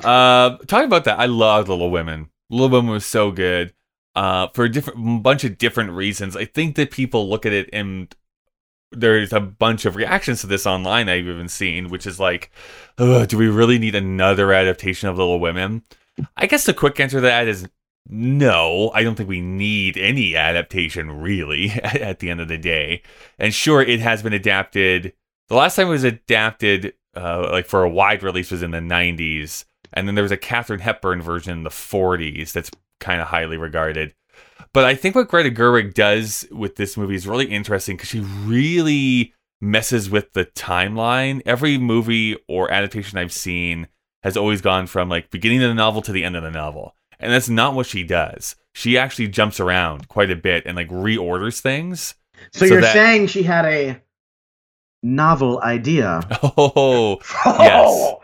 [0.03, 2.29] Uh, talking about that, I loved Little Women.
[2.49, 3.73] Little Women was so good.
[4.15, 6.35] Uh, for a different bunch of different reasons.
[6.35, 8.13] I think that people look at it and
[8.91, 12.51] there's a bunch of reactions to this online I've even seen, which is like,
[12.97, 15.83] do we really need another adaptation of Little Women?
[16.35, 17.67] I guess the quick answer to that is
[18.07, 18.91] no.
[18.93, 23.03] I don't think we need any adaptation really at the end of the day.
[23.37, 25.13] And sure, it has been adapted.
[25.47, 28.79] The last time it was adapted, uh, like for a wide release, was in the
[28.79, 29.65] 90s.
[29.93, 33.57] And then there was a Katharine Hepburn version in the 40s that's kind of highly
[33.57, 34.13] regarded.
[34.73, 38.19] But I think what Greta Gerwig does with this movie is really interesting because she
[38.19, 41.41] really messes with the timeline.
[41.45, 43.87] Every movie or adaptation I've seen
[44.23, 46.95] has always gone from like beginning of the novel to the end of the novel.
[47.19, 48.55] And that's not what she does.
[48.73, 52.15] She actually jumps around quite a bit and like reorders things.
[52.53, 54.01] So, So you're that- saying she had a
[55.03, 56.21] novel idea?
[56.57, 58.21] Oh, Oh,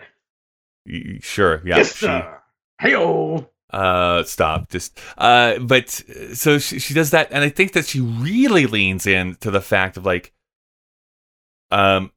[0.85, 1.61] y- sure.
[1.65, 1.77] Yeah.
[1.77, 2.07] yes, she.
[2.79, 3.49] Hey-o.
[3.75, 4.69] Uh stop.
[4.69, 5.89] Just uh but
[6.33, 9.61] so she, she does that and i think that she really leans in to the
[9.61, 10.33] fact of like
[11.71, 12.11] um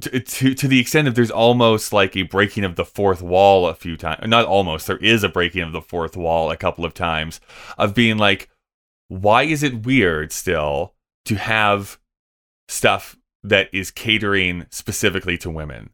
[0.00, 3.66] to, to to the extent of there's almost like a breaking of the fourth wall
[3.66, 6.84] a few times not almost there is a breaking of the fourth wall a couple
[6.84, 7.40] of times
[7.78, 8.48] of being like
[9.08, 11.98] why is it weird still to have
[12.68, 15.90] stuff that is catering specifically to women?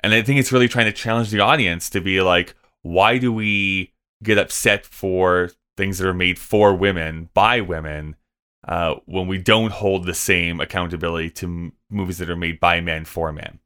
[0.00, 3.32] And i think it's really trying to challenge the audience to be like why do
[3.32, 3.93] we
[4.24, 8.16] get upset for things that are made for women by women
[8.66, 12.80] uh, when we don't hold the same accountability to m- movies that are made by
[12.80, 13.58] men for men.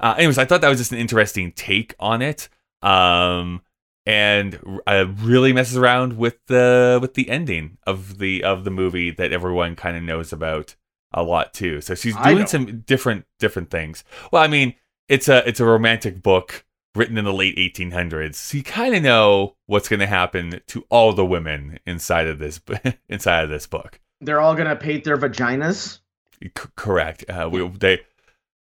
[0.00, 2.48] Uh, anyways, I thought that was just an interesting take on it,
[2.82, 3.62] um,
[4.06, 9.10] and uh, really messes around with the with the ending of the of the movie
[9.10, 10.76] that everyone kind of knows about
[11.12, 11.80] a lot too.
[11.80, 14.04] So she's doing some different different things.
[14.32, 14.74] Well, I mean,
[15.08, 16.64] it's a it's a romantic book
[16.94, 18.34] written in the late 1800s.
[18.34, 22.38] So you kind of know what's going to happen to all the women inside of
[22.38, 22.60] this
[23.08, 24.00] inside of this book.
[24.20, 26.00] They're all gonna paint their vaginas.
[26.42, 27.24] C- correct.
[27.28, 28.00] Uh, we, they,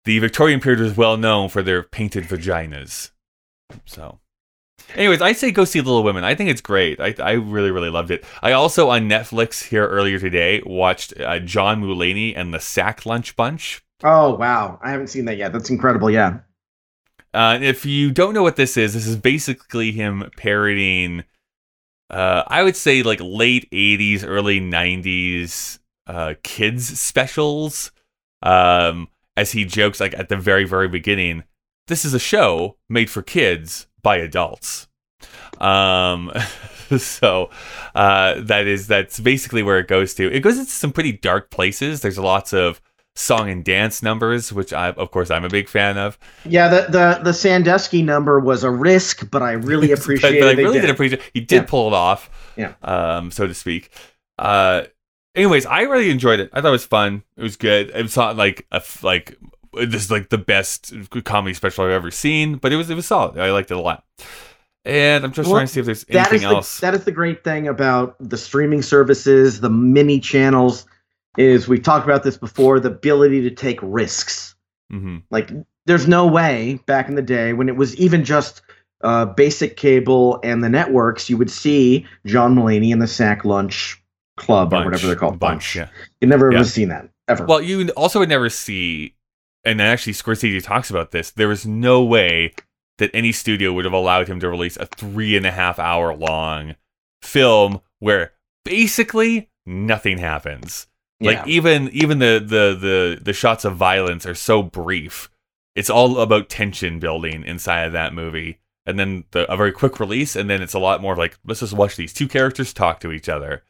[0.06, 3.12] the Victorian period was well known for their painted vaginas.
[3.86, 4.20] So,
[4.96, 6.24] anyways, I say go see Little Women.
[6.24, 7.00] I think it's great.
[7.00, 8.24] I, I really, really loved it.
[8.42, 13.36] I also on Netflix here earlier today watched uh, John Mulaney and the Sack Lunch
[13.36, 13.84] Bunch.
[14.04, 15.54] Oh wow, I haven't seen that yet.
[15.54, 16.10] That's incredible.
[16.10, 16.40] Yeah.
[17.34, 21.24] Uh, if you don't know what this is, this is basically him parodying,
[22.10, 27.92] uh, I would say like late 80s, early 90s uh, kids specials.
[28.44, 29.08] Um,
[29.38, 31.44] as he jokes, like at the very, very beginning,
[31.88, 34.88] this is a show made for kids by adults.
[35.60, 36.32] Um,
[36.98, 37.50] so
[37.96, 40.32] uh, that is that's basically where it goes to.
[40.32, 42.02] It goes into some pretty dark places.
[42.02, 42.82] There's lots of
[43.16, 46.18] song and dance numbers, which I, of course, I'm a big fan of.
[46.46, 50.50] Yeah, the the the Sandusky number was a risk, but I really But- appreciated but,
[50.50, 50.82] I really did.
[50.82, 51.66] did appreciate he did Yeah.
[51.68, 52.74] pull it off Yeah.
[52.84, 53.92] um so to speak
[54.40, 54.84] Uh,
[55.36, 56.50] anyways, I really enjoyed it.
[56.54, 57.24] I thought it was fun.
[57.38, 57.92] It was good.
[57.94, 59.38] It's not like a like
[59.74, 60.94] this is like the best
[61.24, 63.38] comedy special I've ever seen, but it was it was solid.
[63.38, 64.04] I liked it a lot.
[64.84, 66.80] And I'm just Well, trying to see if there's That anything is the, else.
[66.80, 70.86] that is the great thing about the streaming services, the mini channels.
[71.38, 74.56] Is we've talked about this before, the ability to take risks.
[74.90, 75.50] hmm Like,
[75.86, 78.62] there's no way back in the day when it was even just
[79.02, 84.02] uh, basic cable and the networks, you would see John Mulaney in the Sack Lunch
[84.38, 85.40] Club or whatever they're called.
[85.40, 85.88] Bunch, yeah.
[86.20, 86.60] You never Yeah.
[86.60, 87.46] have seen that ever.
[87.46, 89.16] Well, you also would never see,
[89.64, 91.32] and actually Scorsese talks about this.
[91.32, 92.54] There was no way
[92.98, 96.14] that any studio would have allowed him to release a three and a half hour
[96.16, 96.76] long
[97.24, 98.34] film where
[98.66, 100.88] basically nothing happens.
[101.22, 101.46] Like Yeah.
[101.48, 105.30] even even the, the the the shots of violence are so brief.
[105.76, 108.58] It's all about tension building inside of that movie.
[108.86, 111.60] And then the, a very quick release, and then it's a lot more like let's
[111.60, 113.64] just watch these two characters talk to each other.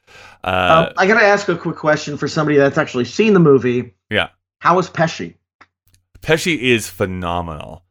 [0.43, 3.93] Uh, Um, I gotta ask a quick question for somebody that's actually seen the movie.
[4.09, 4.29] Yeah.
[4.59, 5.35] How is Pesci?
[6.21, 7.83] Pesci is phenomenal.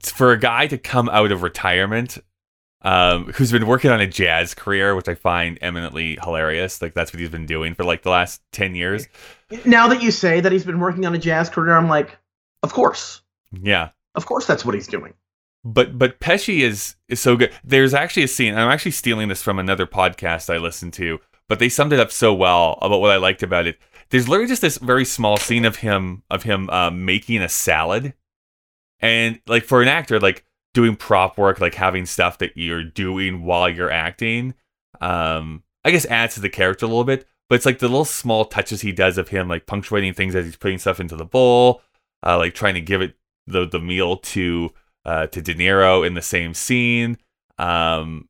[0.00, 2.18] It's for a guy to come out of retirement,
[2.88, 6.80] um, who's been working on a jazz career, which I find eminently hilarious.
[6.80, 9.06] Like that's what he's been doing for like the last ten years.
[9.64, 12.16] Now that you say that he's been working on a jazz career, I'm like,
[12.62, 13.22] of course,
[13.52, 15.12] Yeah, of course, that's what he's doing.
[15.64, 17.52] but but Pesci is is so good.
[17.62, 18.54] There's actually a scene.
[18.54, 21.18] I'm actually stealing this from another podcast I listened to,
[21.48, 23.78] but they summed it up so well about what I liked about it.
[24.10, 28.14] There's literally just this very small scene of him of him um, making a salad,
[29.00, 30.44] and like for an actor, like
[30.78, 34.54] doing prop work, like having stuff that you're doing while you're acting,
[35.00, 37.26] um, I guess adds to the character a little bit.
[37.48, 40.44] But it's like the little small touches he does of him like punctuating things as
[40.44, 41.82] he's putting stuff into the bowl,
[42.24, 43.16] uh, like trying to give it
[43.48, 44.70] the the meal to
[45.04, 47.18] uh, to De Niro in the same scene.
[47.58, 48.28] Um,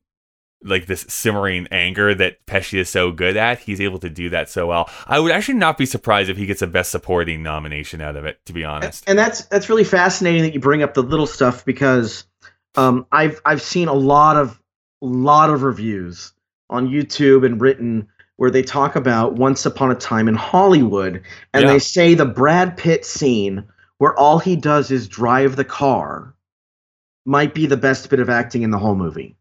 [0.63, 4.49] like this simmering anger that Pesci is so good at, he's able to do that
[4.49, 4.89] so well.
[5.05, 8.25] I would actually not be surprised if he gets a Best Supporting nomination out of
[8.25, 8.43] it.
[8.47, 11.63] To be honest, And that's that's really fascinating that you bring up the little stuff
[11.63, 12.25] because
[12.79, 14.59] um, I've I've seen a lot of
[15.01, 16.33] lot of reviews
[16.69, 18.07] on YouTube and written
[18.37, 21.21] where they talk about Once Upon a Time in Hollywood,
[21.53, 21.73] and Yeah.
[21.73, 23.65] they say the Brad Pitt scene
[23.97, 26.33] where all he does is drive the car
[27.25, 29.35] might be the best bit of acting in the whole movie.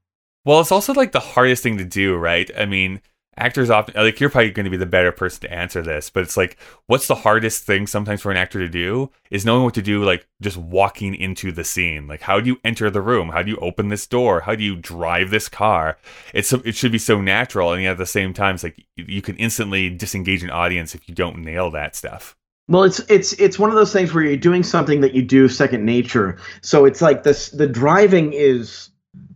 [0.44, 2.50] Well, it's also like the hardest thing to do, right?
[2.58, 3.00] I mean,
[3.38, 6.22] actors often like you're probably going to be the better person to answer this, but
[6.22, 9.74] it's like what's the hardest thing sometimes for an actor to do is knowing what
[9.74, 12.06] to do like just walking into the scene.
[12.06, 13.30] Like how do you enter the room?
[13.30, 14.40] How do you open this door?
[14.40, 15.98] How do you drive this car?
[16.34, 19.22] It's it should be so natural and yet at the same time it's like you-
[19.22, 22.36] can instantly disengage an audience if you don't nail that stuff.
[22.68, 25.48] Well, it's it's it's one of those things where you're doing something that you do
[25.48, 26.38] second nature.
[26.60, 28.90] So it's like this the driving is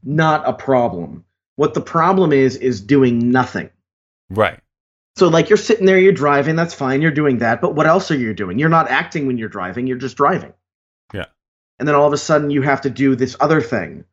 [0.04, 1.24] not a problem.
[1.56, 3.70] What the problem is is doing nothing.
[4.32, 4.58] Right.
[5.16, 8.10] So like you're sitting there, you're driving, that's fine, you're doing that, but what else
[8.10, 8.58] are you doing?
[8.58, 10.54] You're not acting when you're driving, you're just driving.
[11.12, 11.26] Yeah.
[11.78, 14.04] And then all of a sudden you have to do this other thing.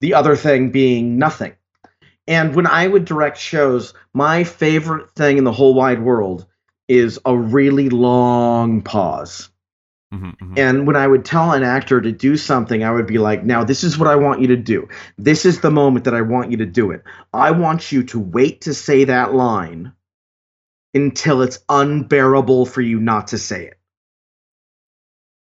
[0.00, 1.54] The other thing being nothing.
[2.28, 6.44] And when I would direct shows, my favorite thing in the whole wide world
[6.88, 9.48] is a really long pause.
[10.12, 13.18] Hmm hmm And when I would tell an actor to do something, I would be
[13.18, 14.88] like, now this is what I want you to do.
[15.18, 17.02] This is the moment that I want you to do it.
[17.32, 19.92] I want you to wait to say that line
[20.94, 23.78] until it's unbearable for you not to say it.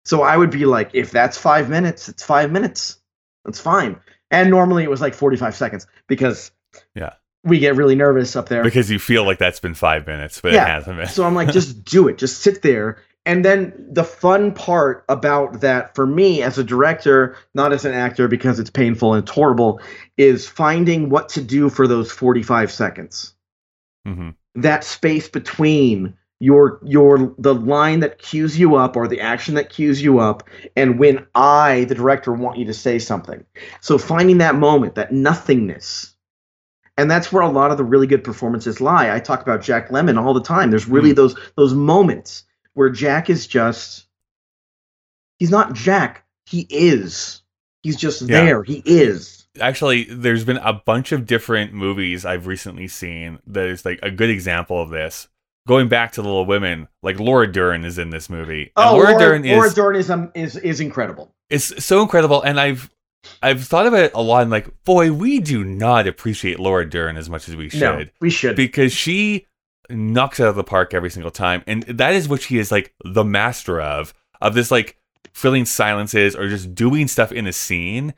[0.05, 2.99] So I would be like, if that's five minutes, it's five minutes.
[3.43, 3.99] That's fine.
[4.31, 6.51] And normally it was like 45 seconds because
[6.95, 7.13] Yeah.
[7.43, 8.63] we get really nervous up there.
[8.63, 10.65] Because you feel like that's been five minutes, but Yeah.
[10.65, 11.07] it hasn't been.
[11.07, 12.17] So I'm like, just do it.
[12.17, 12.97] Just sit there.
[13.25, 17.93] And then the fun part about that for me as a director, not as an
[17.93, 19.81] actor because it's painful and it's horrible,
[20.17, 23.33] is finding what to do for those 45 seconds.
[24.05, 29.55] hmm That space between your your the line that cues you up or the action
[29.55, 30.43] that cues you up
[30.75, 33.43] and when I, the director, want you to say something.
[33.81, 36.13] So finding that moment, that nothingness.
[36.97, 39.13] And that's where a lot of the really good performances lie.
[39.13, 40.69] I talk about Jack Lemmon all the time.
[40.69, 41.15] There's really Mm.
[41.15, 42.43] those those moments
[42.75, 44.05] where Jack is just
[45.39, 46.23] he's not Jack.
[46.45, 47.41] He is.
[47.83, 48.45] He's just Yeah.
[48.45, 48.63] there.
[48.63, 49.41] He is.
[49.61, 54.11] actually there's been a bunch of different movies I've recently seen that is like a
[54.11, 55.27] good example of this.
[55.67, 58.71] Going back to Little Women, like Laura Dern is in this movie.
[58.75, 61.33] And Oh, Laura, Laura, Dern Laura is Dern is, um, is is incredible.
[61.49, 62.91] It's so incredible, and I've
[63.41, 64.43] I've thought about it a lot.
[64.43, 68.05] And like, boy, we do not appreciate Laura Dern as much as we should No,
[68.21, 68.55] we should.
[68.55, 69.47] because she
[69.89, 72.71] knocks it out of the park every single time, and that is what she is
[72.71, 74.97] like the master of of this like
[75.33, 78.13] filling silences or just doing stuff in a scene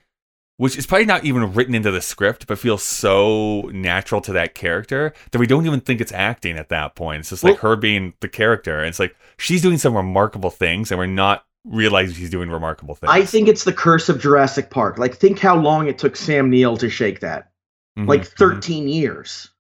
[0.59, 4.55] which is probably not even written into the script, but feels so natural to that
[4.55, 7.20] character that we don't even think it's acting at that point.
[7.20, 8.80] It's just like Well- her being the character.
[8.80, 12.95] And it's like she's doing some remarkable things, and we're not realizing she's doing remarkable
[12.95, 13.11] things.
[13.13, 14.97] I think it's the curse of Jurassic Park.
[14.97, 17.51] Like, think how long it took Sam Neill to shake that.
[17.99, 18.34] Mhm, Like mhm.
[18.38, 19.51] 13 years.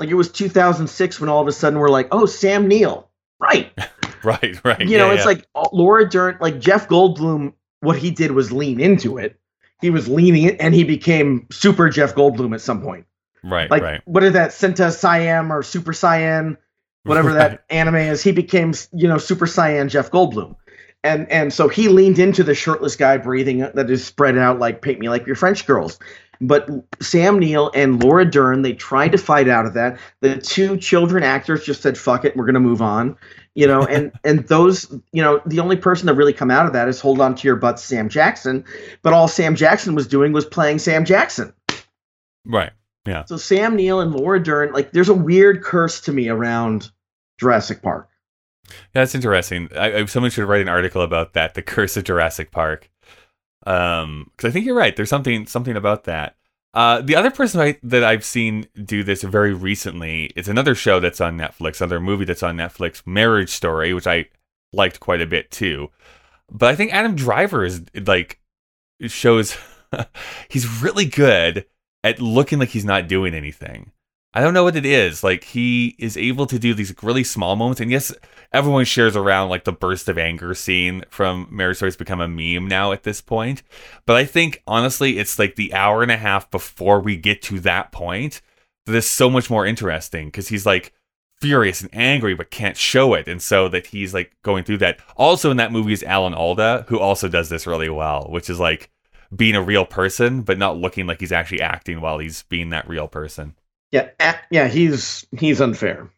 [0.00, 3.08] Like it was 2006 when all of a sudden we're like, oh, Sam Neill.
[3.38, 3.70] Right.
[4.24, 4.80] right, right.
[4.80, 5.26] You know, it's yeah.
[5.26, 9.38] like uh, Laura Dern, like Jeff Goldblum, what he did was lean into it.
[9.80, 13.06] He was leaning it and he became super Jeff Goldblum at some point.
[13.44, 14.00] right, Like, right.
[14.06, 16.58] what is that, Senta Siam or Super Cyan?
[17.04, 17.50] whatever Right.
[17.50, 20.56] that anime is, he became you know Super Saiyan Jeff Goldblum,
[21.04, 24.82] and and so he leaned into the shirtless guy breathing that is spread out like
[24.82, 25.98] paint me like your French girls.
[26.40, 26.70] But
[27.00, 29.98] Sam Neill and Laura Dern, they tried to fight out of that.
[30.20, 33.16] The two children actors just said, "Fuck it, we're gonna move on,"
[33.54, 33.82] you know.
[33.82, 37.00] And and those, you know, the only person that really come out of that is
[37.00, 38.64] hold on to your butts, Sam Jackson.
[39.02, 41.52] But all Sam Jackson was doing was playing Sam Jackson.
[42.46, 42.72] Right.
[43.06, 43.24] Yeah.
[43.24, 46.90] So Sam Neill and Laura Dern, like, there's a weird curse to me around
[47.38, 48.08] Jurassic Park.
[48.68, 49.68] Yeah, that's interesting.
[49.76, 52.89] I, I, someone should write an article about that, the curse of Jurassic Park.
[53.66, 54.94] Um, because I think you're right.
[54.94, 56.36] There's something something about that.
[56.72, 61.00] Uh, the other person I, that I've seen do this very recently is another show
[61.00, 64.26] that's on Netflix, another movie that's on Netflix, Marriage Story, which I
[64.72, 65.90] liked quite a bit too.
[66.50, 68.40] But I think Adam Driver is like
[69.06, 69.56] shows
[70.48, 71.66] he's really good
[72.04, 73.90] at looking like he's not doing anything.
[74.32, 75.24] I don't know what it is.
[75.24, 78.14] Like he is able to do these really small moments, and yes,
[78.52, 82.28] everyone shares around like the burst of anger scene from Marriage Story has become a
[82.28, 83.62] meme now at this point.
[84.06, 87.58] But I think honestly, it's like the hour and a half before we get to
[87.60, 88.40] that point
[88.86, 90.92] that is so much more interesting because he's like
[91.40, 95.00] furious and angry but can't show it, and so that he's like going through that.
[95.16, 98.60] Also in that movie is Alan Alda, who also does this really well, which is
[98.60, 98.90] like
[99.34, 102.88] being a real person but not looking like he's actually acting while he's being that
[102.88, 103.56] real person.
[103.92, 104.10] Yeah,
[104.50, 106.10] yeah, he's he's unfair.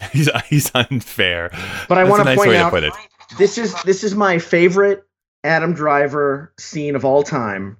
[0.12, 1.50] He's he's unfair.
[1.88, 2.92] But I want to nice point out to put it.
[3.38, 5.04] this is this is my favorite
[5.44, 7.78] Adam Driver scene of all time,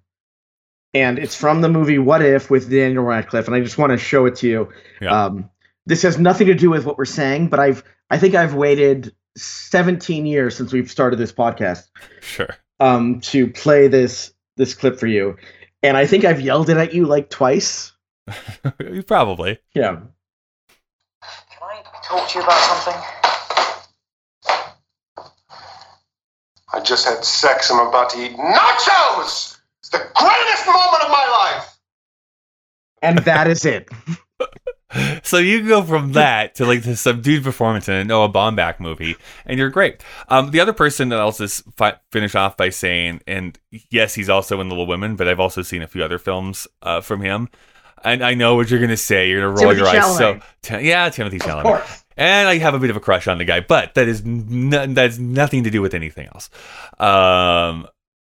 [0.94, 3.98] and it's from the movie What If with Daniel Radcliffe, and I just want to
[3.98, 4.68] show it to you.
[5.00, 5.24] Yeah.
[5.24, 5.50] Um,
[5.86, 9.12] this has nothing to do with what we're saying, but I've I think I've waited
[9.36, 11.88] 17 years since we've started this podcast
[12.20, 12.48] Sure.
[12.80, 15.36] um, to play this this clip for you,
[15.82, 17.90] and I think I've yelled it at you like twice.
[19.06, 19.58] Probably.
[19.74, 19.96] Yeah.
[19.96, 23.02] Can I talk to you about something?
[26.72, 27.70] I just had sex.
[27.70, 29.58] I'm about to eat nachos.
[29.80, 31.78] It's the greatest moment of my life.
[33.02, 33.88] And that is it.
[35.24, 39.16] So you go from that to like the subdued performance in a Noah Baumbach movie,
[39.44, 40.04] and you're great.
[40.28, 43.58] Um, the other person that I'll just fi- finish off by saying, and
[43.90, 47.00] yes, he's also in Little Women, but I've also seen a few other films uh,
[47.00, 47.48] from him.
[48.04, 49.28] And I know what you're gonna say.
[49.30, 50.16] You're gonna roll Timothy your eyes.
[50.18, 50.42] So Chalamet.
[50.62, 51.58] Ti- yeah, Timothée Chalamet.
[51.58, 52.04] Of course.
[52.16, 54.94] and I have a bit of a crush on the guy, but that is n-
[54.94, 56.50] that's nothing to do with anything else.
[56.98, 57.86] Um,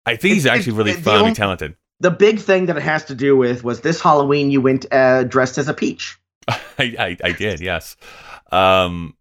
[0.05, 1.76] I think he's actually really the fun and only- talented.
[1.99, 5.24] The big thing that it has to do with was this Halloween you went uh,
[5.24, 6.17] dressed as a peach.
[6.47, 7.95] I, I, I did, yes.
[8.51, 9.15] Um,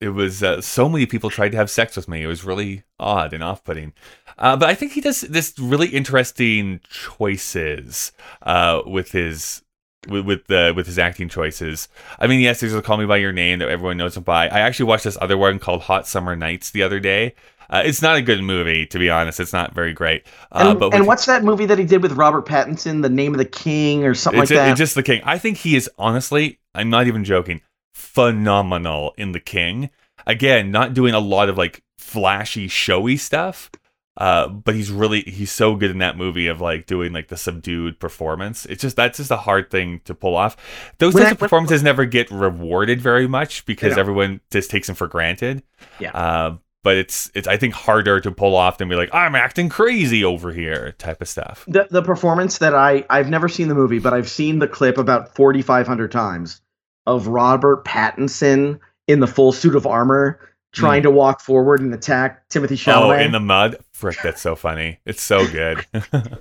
[0.00, 2.22] it was uh, so many people tried to have sex with me.
[2.22, 3.92] It was really odd and off-putting.
[4.38, 8.10] Uh, but I think he does this really interesting choices
[8.42, 9.62] uh, with his
[10.08, 11.88] with with, the, with his acting choices.
[12.18, 14.48] I mean, yes, there's a "Call Me by Your Name" that everyone knows him by.
[14.48, 17.34] I actually watched this other one called "Hot Summer Nights" the other day.
[17.68, 19.40] Uh, it's not a good movie, to be honest.
[19.40, 20.24] It's not very great.
[20.52, 23.08] Uh, And, but and with- what's that movie that he did with Robert Pattinson, The
[23.08, 24.70] Name of the King or something like that?
[24.70, 25.20] it's just the king.
[25.24, 27.60] I think he is honestly, I'm not even joking,
[27.92, 29.90] phenomenal in the king.
[30.26, 33.70] Again, not doing a lot of like flashy, showy stuff.
[34.16, 37.36] Uh, but he's really he's so good in that movie of like doing like the
[37.36, 38.64] subdued performance.
[38.66, 40.56] It's just that's just a hard thing to pull off.
[40.98, 44.86] Those When types I- of performances never get rewarded very much because everyone just takes
[44.86, 45.62] them for granted.
[46.00, 46.12] Yeah.
[46.12, 49.68] Uh, but it's it's I think harder to pull off than be like I'm acting
[49.68, 51.64] crazy over here type of stuff.
[51.66, 54.96] the the performance that I I've never seen the movie, but I've seen the clip
[54.96, 56.60] about forty five hundred times
[57.06, 60.38] of Robert Pattinson in the full suit of armor
[60.76, 62.90] trying to walk forward and attack Timothy Hmm.
[62.90, 63.76] Oh, in the mud.
[63.92, 65.00] Frick, that's so funny.
[65.06, 65.84] It's so good.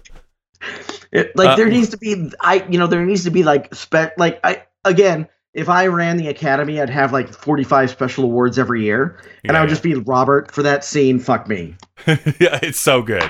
[1.11, 3.73] It- like Uh, there needs to be I you know there needs to be like
[3.75, 8.23] spec like I again if I ran the academy I'd have like forty five special
[8.23, 9.73] awards every year and I would Yeah.
[9.73, 11.19] just be Robert for that scene.
[11.19, 11.75] Fuck me.
[12.07, 13.23] yeah, it's so good.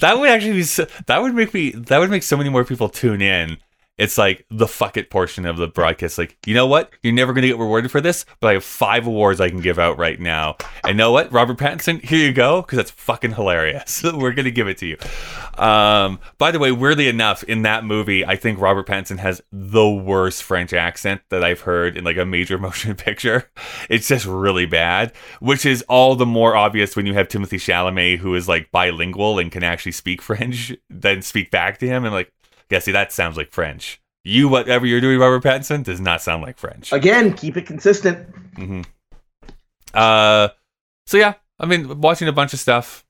[0.00, 2.64] That would actually be so, that would make me that would make so many more
[2.64, 3.58] people tune in
[3.98, 6.18] it's like the fuck it portion of the broadcast.
[6.18, 6.90] Like, you know what?
[7.02, 9.60] You're never going to get rewarded for this, but I have five awards I can
[9.60, 10.56] give out right now.
[10.84, 11.32] And know what?
[11.32, 14.02] Robert Pattinson, here you go, because that's fucking hilarious.
[14.04, 14.96] We're going to give it to you.
[15.56, 19.88] Um, by the way, weirdly enough, in that movie, I think Robert Pattinson has the
[19.88, 23.50] worst French accent that I've heard in like a major motion picture.
[23.88, 28.18] It's just really bad, which is all the more obvious when you have Timothée Chalamet,
[28.18, 32.12] who is like bilingual and can actually speak French, then speak back to him and
[32.12, 32.30] like,
[32.70, 34.00] yeah, see, that sounds like French.
[34.24, 36.92] You, whatever you're doing, Robert Pattinson, does not sound like French.
[36.92, 38.28] Again, keep it consistent.
[38.56, 38.82] hmm
[39.94, 40.48] Uh,
[41.06, 43.04] so yeah, I mean, watching a bunch of stuff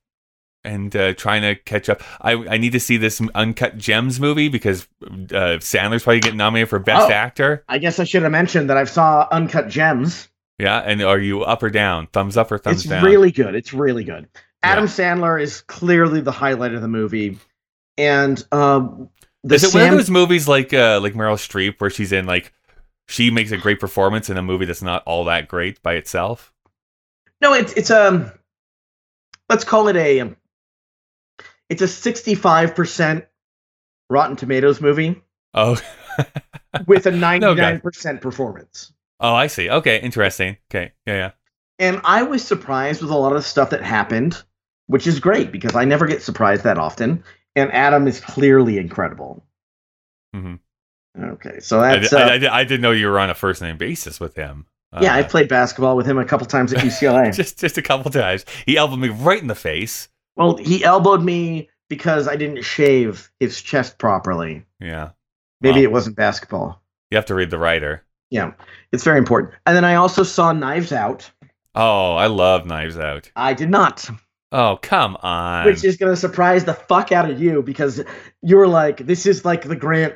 [0.65, 2.03] and uh, trying to catch up.
[2.21, 6.69] I I need to see this Uncut Gems movie because uh, Sandler's probably getting nominated
[6.69, 7.13] for Best Oh.
[7.13, 7.65] Actor.
[7.69, 10.29] I guess I should have mentioned that I saw Uncut Gems.
[10.59, 12.09] Yeah, and are you up or down?
[12.09, 12.99] Thumbs up or thumbs it's down?
[12.99, 13.55] It's really good.
[13.55, 14.29] It's really good.
[14.63, 14.91] Adam Yeah.
[14.91, 17.39] Sandler is clearly the highlight of the movie,
[17.99, 19.09] and um,
[19.55, 22.27] Is it one Sam- of those movies like uh, like Meryl Streep where she's in
[22.27, 22.53] like
[23.09, 26.53] she makes a great performance in a movie that's not all that great by itself?
[27.41, 28.31] No, it's it's um,
[29.49, 30.37] let's call it a um,
[31.69, 33.27] it's a sixty-five percent
[34.11, 35.23] Rotten Tomatoes movie
[35.55, 35.77] Oh,
[36.87, 38.93] with a ninety-nine percent performance.
[39.21, 39.71] oh, I see.
[39.71, 40.57] Okay, interesting.
[40.71, 41.31] Okay, yeah, yeah.
[41.79, 44.43] And I was surprised with a lot of stuff that happened,
[44.87, 47.23] which is great because I never get surprised that often.
[47.57, 49.43] And Adam is clearly incredible.
[50.35, 51.25] Mm-hmm.
[51.33, 53.63] Okay, so I, that's di- uh, I, I didn't know you were on a first
[53.63, 54.67] name basis with him.
[55.01, 55.15] yeah.
[55.15, 57.35] I Uh, played basketball with him a couple times at UCLA.
[57.35, 58.45] just just a couple times.
[58.67, 60.09] He elbowed me right in the face.
[60.37, 64.65] well, he elbowed me because I didn't shave his chest properly.
[64.81, 65.11] Yeah,
[65.63, 65.85] Maybe Wow.
[65.85, 66.83] it wasn't basketball.
[67.11, 68.03] you have to read the writer.
[68.31, 68.53] Yeah,
[68.93, 69.55] it's very important.
[69.65, 71.31] And then I also saw Knives Out.
[71.75, 73.31] Oh, I love Knives Out.
[73.37, 74.11] I did not,
[74.59, 75.67] Oh, come on.
[75.67, 78.03] which is going to surprise the fuck out of you because
[78.43, 80.15] you're like, this is like the Grant,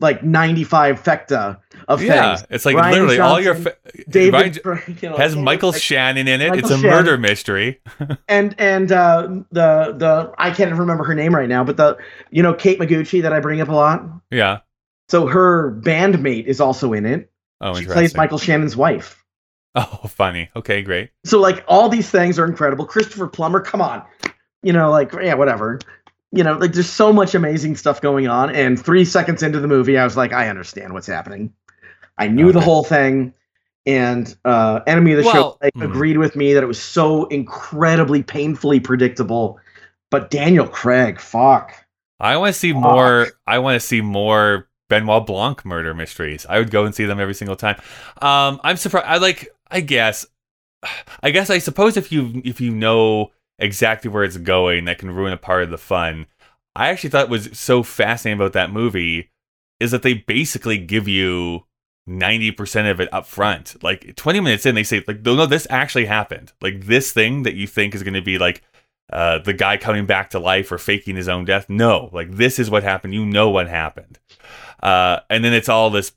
[0.00, 2.48] like 95 fecta of yeah, things.
[2.50, 5.80] it's like Ryan literally all your Johnson, fa- David Ryan- you know, has Michael like-
[5.80, 6.48] Shannon in it.
[6.50, 6.90] Michael it's a Shannon.
[6.90, 7.80] murder mystery.
[8.28, 9.22] and and uh,
[9.52, 11.96] the the I can't remember her name right now, but the
[12.30, 14.02] you know Kate Micucci that I bring up a lot.
[14.30, 14.58] Yeah.
[15.08, 17.30] So her bandmate is also in it.
[17.60, 19.22] Oh, she plays Michael Shannon's wife.
[20.02, 20.48] Oh, funny.
[20.56, 21.10] Okay, great.
[21.24, 22.86] So like all these things are incredible.
[22.86, 24.02] Christopher Plummer, come on,
[24.62, 25.78] you know, like yeah, whatever.
[26.32, 28.54] You know, like there's so much amazing stuff going on.
[28.54, 31.52] And three seconds into the movie, I was like, I understand what's happening.
[32.18, 33.34] I knew the whole thing.
[33.84, 35.82] And uh, enemy of the Well, show like, hmm.
[35.82, 39.60] agreed with me that it was so incredibly painfully predictable.
[40.10, 41.72] But Daniel Craig, fuck.
[42.18, 43.28] I want to see more.
[43.46, 46.46] I want to see more Benoit Blanc murder mysteries.
[46.48, 47.76] I would go and see them every single time.
[48.22, 49.06] Um, I'm surprised.
[49.06, 49.48] I like.
[49.70, 50.26] I guess.
[51.22, 51.50] I guess.
[51.50, 55.38] I suppose if you if you know exactly where it's going, that can ruin a
[55.38, 56.26] part of the fun.
[56.74, 59.30] I actually thought was so fascinating about that movie
[59.80, 61.64] is that they basically give you
[62.08, 63.82] 90% of it up front.
[63.82, 66.52] Like 20 minutes in, they say, like, no, this actually happened.
[66.60, 68.62] Like this thing that you think is going to be like
[69.12, 71.68] uh, the guy coming back to life or faking his own death.
[71.68, 73.14] No, like this is what happened.
[73.14, 74.18] You know what happened.
[74.82, 76.12] Uh, and then it's all this,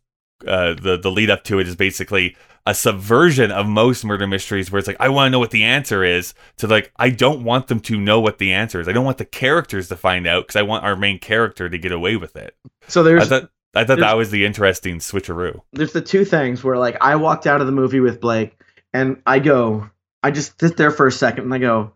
[0.47, 2.35] uh, the, the lead up to it is basically
[2.65, 5.63] a subversion of most murder mysteries where it's like, I want to know what the
[5.63, 8.87] answer is to like, I don't want them to know what the answer is.
[8.87, 11.77] I don't want the characters to find out because I want our main character to
[11.77, 12.55] get away with it.
[12.87, 15.61] So I there's thought, I thought that was the interesting switcheroo.
[15.73, 18.59] there's the two things where like I walked out of the movie with Blake
[18.93, 19.89] and I go,
[20.23, 21.93] I just sit there for a second and I go,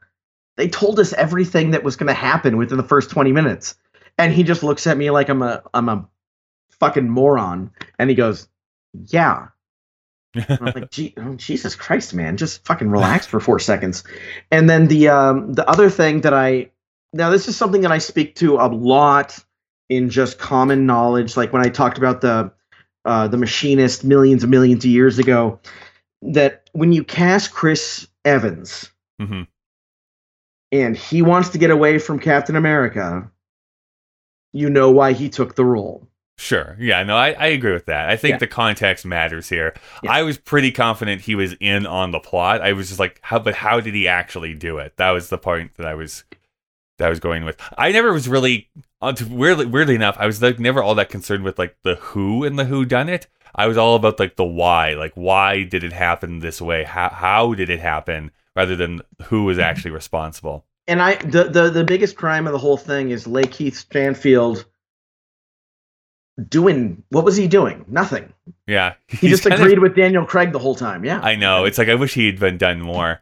[0.56, 3.76] they told us everything that was going to happen within the first 20 minutes.
[4.18, 6.08] And he just looks at me like I'm a I'm a
[6.84, 8.48] fucking moron and he goes,
[8.94, 9.48] "Yeah."
[10.36, 14.04] I'm like, oh, Jesus Christ, man, just fucking relax for 4 seconds.
[14.50, 16.72] And then the um the other thing that I
[17.14, 19.38] now this is something that I speak to a lot
[19.90, 22.52] in just common knowledge like when I talked about the
[23.06, 25.60] uh, the machinist millions and millions of years ago
[26.22, 28.90] that when you cast chris evans
[29.22, 29.46] Mhm.
[30.72, 33.30] and he wants to get away from captain america
[34.54, 36.08] you know why he took the role
[36.38, 36.76] Sure.
[36.80, 38.10] Yeah, no, I, I agree with that.
[38.10, 38.38] I think Yeah.
[38.40, 39.74] the context matters here.
[40.02, 40.12] Yeah.
[40.12, 42.62] I was pretty confident he was in on the plot.
[42.62, 44.98] I was just like, how but how did he actually do it?
[44.98, 46.24] That was the point that I was
[46.98, 47.58] that I was going with.
[47.78, 48.70] I never was really
[49.02, 52.44] uh, weirdly weirdly enough, I was like never all that concerned with like the who
[52.44, 53.28] and the who done it.
[53.56, 54.94] I was all about like the why.
[54.96, 56.84] Like why did it happen this way?
[56.84, 60.66] How how did it happen rather than who was actually responsible.
[60.88, 64.66] and i the, the the biggest crime of the whole thing is LaKeith Stanfield
[66.50, 68.34] doing what was he doing nothing
[68.68, 68.94] Yeah.
[69.08, 71.66] he just kind of- agreed with daniel craig the whole time yeah I know.
[71.66, 73.22] It's like I wish he had been done more,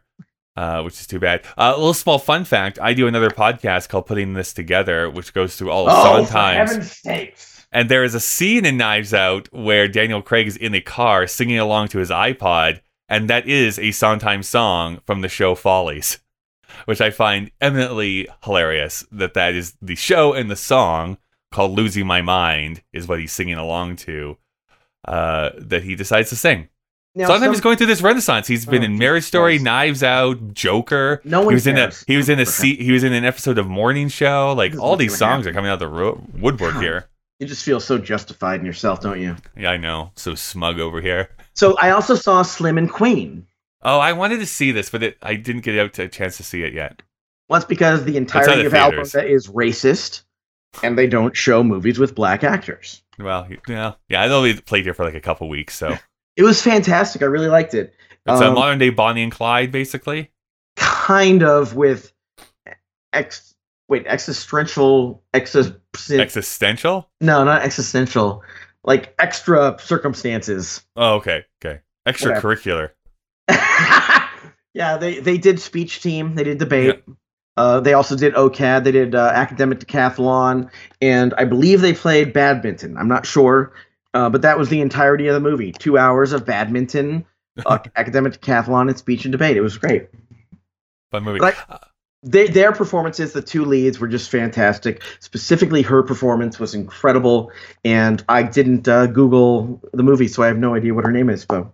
[0.56, 1.44] uh, which is too bad.
[1.58, 5.34] Uh, a little small fun fact: I do another podcast called "Putting This Together," which
[5.34, 9.12] goes through all of oh for heaven's sakes And there is a scene in Knives
[9.14, 13.46] Out where Daniel Craig is in a car singing along to his iPod, and that
[13.46, 16.18] is a Sondheim song from the show Follies,
[16.86, 19.04] which I find eminently hilarious.
[19.12, 21.18] That that is the show and the song
[21.52, 24.36] called "Losing My Mind" is what he's singing along to.
[25.06, 26.68] Uh, that he decides to sing.
[27.14, 28.46] Now, some- is going through this renaissance.
[28.46, 29.64] He's been Oh, in Marriage Story, Jesus.
[29.64, 31.20] Knives Out, Joker.
[31.24, 32.04] No he one was in a cares.
[32.06, 34.54] he was in a se- he was in an episode of Morning Show.
[34.56, 37.08] Like all these songs are coming out of the ro- woodwork here.
[37.40, 39.36] you just feel so justified in yourself, don't you?
[39.56, 40.12] Yeah, I know.
[40.16, 41.30] So smug over here.
[41.54, 43.46] So I also saw Slim and Queen.
[43.82, 46.36] Oh, I wanted to see this, but it, I didn't get out to a chance
[46.36, 47.02] to see it yet.
[47.48, 48.72] Well, that's because the entirety of.
[48.72, 50.22] Alberta is racist,
[50.82, 53.02] and they don't show movies with black actors.
[53.18, 54.22] Well, yeah, yeah.
[54.22, 55.96] I know we played here for like a couple weeks, so
[56.36, 57.20] It was fantastic.
[57.22, 57.94] I really liked it.
[58.26, 60.30] it's a Um, modern day Bonnie and Clyde, basically.
[60.76, 62.12] Kind of with
[63.12, 63.54] ex.
[63.88, 65.76] Wait, existential, exis,
[66.18, 67.10] Existential.
[67.20, 68.42] no, not existential,
[68.84, 70.82] like extra circumstances.
[70.96, 71.80] Oh, okay, okay.
[72.08, 72.90] Extracurricular.
[74.74, 76.34] yeah, they they did speech team.
[76.34, 77.02] They did debate.
[77.56, 78.84] Uh, they also did OCAD.
[78.84, 82.96] They did uh, academic decathlon, and I believe they played badminton.
[82.96, 83.72] I'm not sure,
[84.14, 85.72] uh, but that was the entirety of the movie.
[85.72, 87.26] Two hours of badminton,
[87.66, 89.56] uh, academic decathlon, and speech and debate.
[89.56, 90.08] It was great.
[91.10, 91.40] Fun movie.
[91.40, 91.78] Uh,
[92.24, 95.02] They, their performances, the two leads, were just fantastic.
[95.18, 97.50] Specifically, her performance was incredible,
[97.84, 101.28] and I didn't uh, Google the movie, so I have no idea what her name
[101.28, 101.44] is.
[101.44, 101.66] But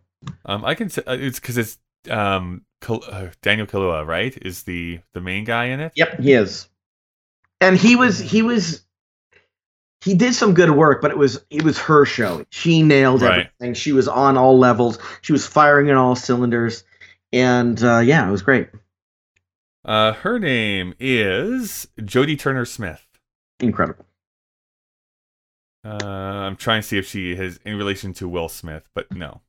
[0.46, 0.90] um, I can.
[1.06, 1.78] uh, It's because it's
[2.10, 4.36] um Kal- uh, Daniel Kaluuya, right?
[4.42, 5.92] Is the the main guy in it?
[5.96, 6.68] Yep, he is.
[7.60, 8.84] And he was he was
[10.00, 12.44] he did some good work, but it was it was her show.
[12.50, 13.50] She nailed Right.
[13.60, 13.74] everything.
[13.74, 14.98] She was on all levels.
[15.22, 16.84] She was firing in all cylinders.
[17.32, 18.68] And uh, yeah, it was great.
[19.84, 23.04] Uh, her name is Jodie Turner Smith.
[23.60, 24.04] Incredible.
[25.84, 29.40] Uh, I'm trying to see if she has in relation to Will Smith, but no.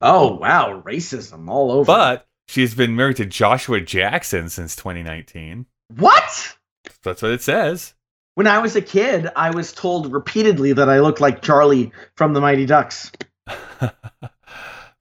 [0.00, 1.86] Oh wow, racism all over.
[1.86, 5.66] But she has been married to Joshua Jackson since 2019.
[5.96, 6.56] what?
[7.02, 7.94] That's what it says.
[8.34, 12.34] When I was a kid, I was told repeatedly that I looked like Charlie from
[12.34, 13.10] the Mighty Ducks.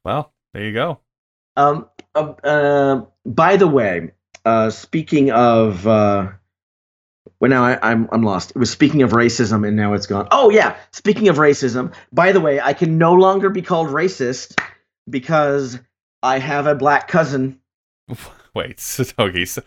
[0.05, 0.99] well, there you go.
[1.57, 1.87] Um.
[2.13, 4.11] Uh, uh, by the way,
[4.45, 6.29] uh, speaking of, uh,
[7.41, 8.51] well, now I, I'm I'm lost.
[8.51, 10.29] It was speaking of racism, and now it's gone.
[10.31, 11.93] Oh yeah, speaking of racism.
[12.13, 14.57] By the way, I can no longer be called racist
[15.09, 15.79] because
[16.23, 17.59] I have a black cousin.
[18.55, 19.61] Wait, so, okay, so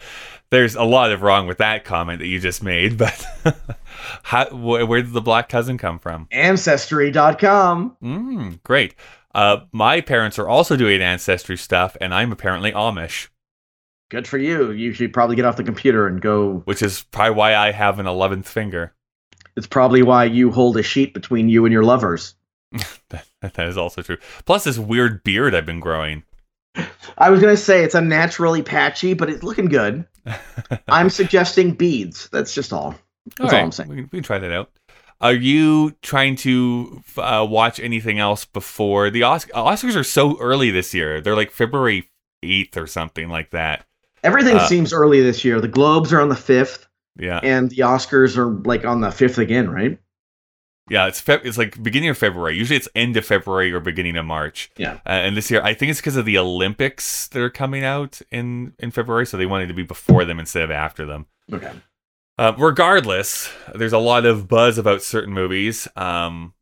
[0.51, 3.22] there's a lot of wrong with that comment that you just made, but
[4.22, 6.26] how, wh- where did the black cousin come from?
[6.30, 7.97] Ancestry.com.
[8.03, 8.95] Mm, great.
[9.34, 13.28] Uh, my parents are also doing ancestry stuff, and I'm apparently Amish,
[14.11, 14.70] Good for you.
[14.70, 16.62] You should probably get off the computer and go.
[16.64, 18.95] which is probably why I have an 11th finger.
[19.55, 22.34] It's probably why you hold a sheet between you and your lovers.
[23.41, 24.16] That, that is also true.
[24.45, 26.25] Plus, this weird beard I've been growing.
[27.16, 30.05] I was gonna say it's unnaturally patchy, but it's looking good.
[30.89, 32.29] I'm suggesting beads.
[32.31, 32.95] That's just all.
[33.39, 33.89] That's all I'm saying.
[33.89, 34.71] We can, we can try that out.
[35.21, 39.51] Are you trying to uh, watch anything else before the Oscars?
[39.53, 41.21] Oscars are so early this year.
[41.21, 42.09] They're like February
[42.45, 43.85] 8th or something like that.
[44.23, 45.61] Everything Uh, seems early this year.
[45.61, 47.41] The Globes are on the fifth, Yeah.
[47.43, 49.99] and the Oscars are like on the fifth again, right?
[50.91, 52.57] Yeah, it's Feb- it's like beginning of February.
[52.57, 54.70] Usually it's end of February or beginning of March.
[54.76, 54.95] Yeah.
[55.07, 58.20] Uh, and this year, I think it's because of the Olympics that are coming out
[58.30, 61.26] in in February, so they wanted to be before them instead of after them.
[61.53, 61.72] Okay.
[62.39, 65.89] Uh, regardless, there's a lot of buzz about certain movies.
[65.97, 66.55] Um,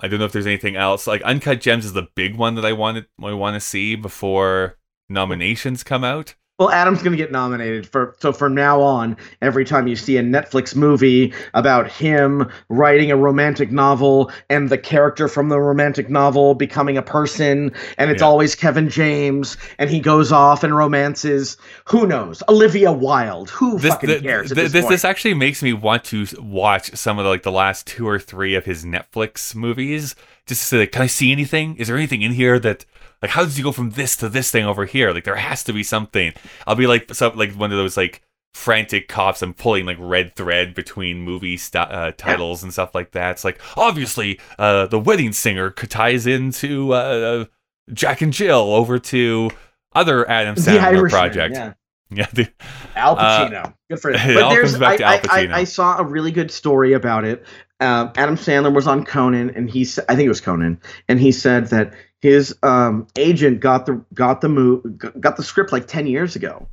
[0.00, 1.06] I don't know if there's anything else.
[1.06, 4.78] Like Uncut Gems is the big one that I wanted I want to see before
[5.08, 6.34] nominations come out.
[6.58, 8.14] Well, Adam's gonna get nominated for.
[8.18, 13.16] So from now on, every time you see a Netflix movie about him writing a
[13.16, 18.28] romantic novel and the character from the romantic novel becoming a person, and it's Yeah.
[18.28, 21.58] always Kevin James, and he goes off and romances.
[21.88, 22.42] Who knows?
[22.48, 23.50] Olivia Wilde.
[23.50, 24.50] Who This fucking th- cares?
[24.50, 27.42] At th- this, this, this actually makes me want to watch some of the, like
[27.42, 30.14] the last two or three of his Netflix movies
[30.46, 31.76] just to can I see anything?
[31.76, 32.86] Is there anything in here that
[33.22, 35.12] like how does he go from this to this thing over here?
[35.12, 36.32] Like there has to be something.
[36.66, 38.22] I'll be like some like one of those like
[38.54, 43.12] frantic cops and pulling like red thread between movie st- uh, titles and stuff like
[43.12, 43.32] that.
[43.32, 47.44] It's like obviously uh, the wedding singer ties into uh,
[47.92, 49.50] Jack and Jill over to
[49.94, 51.54] other Adam Sandler project.
[51.54, 51.72] Yeah.
[52.08, 52.48] Yeah, the,
[52.94, 53.74] Al Uh, Pacino.
[53.90, 54.34] Good for it him.
[54.34, 55.52] But all there's, comes back to I, Al I- I- Pacino.
[55.54, 57.44] I saw a really good story about it.
[57.80, 61.20] Um, Adam Sandler was on Conan, and he said, I think it was Conan, and
[61.20, 65.86] he said that his um, agent got the got the move got the script like
[65.86, 66.68] ten years ago,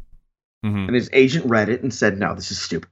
[0.66, 0.88] mhm.
[0.88, 2.90] and his agent read it and said, "No, this is stupid."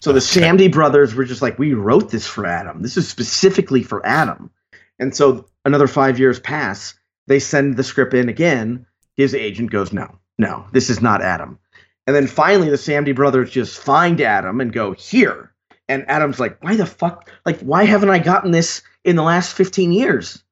[0.00, 0.40] So the Okay.
[0.40, 2.82] Samdi brothers were just like, we wrote this for Adam.
[2.82, 4.50] This is specifically for Adam.
[4.98, 6.94] And so another five years pass.
[7.26, 8.86] They send the script in again.
[9.16, 11.58] His agent goes, no, no, this is not Adam.
[12.06, 15.49] And then finally, the Samdi brothers just find Adam and go, here.
[15.90, 17.28] And Adam's like, why the fuck?
[17.44, 20.42] Like, why haven't I gotten this in the last 15 years?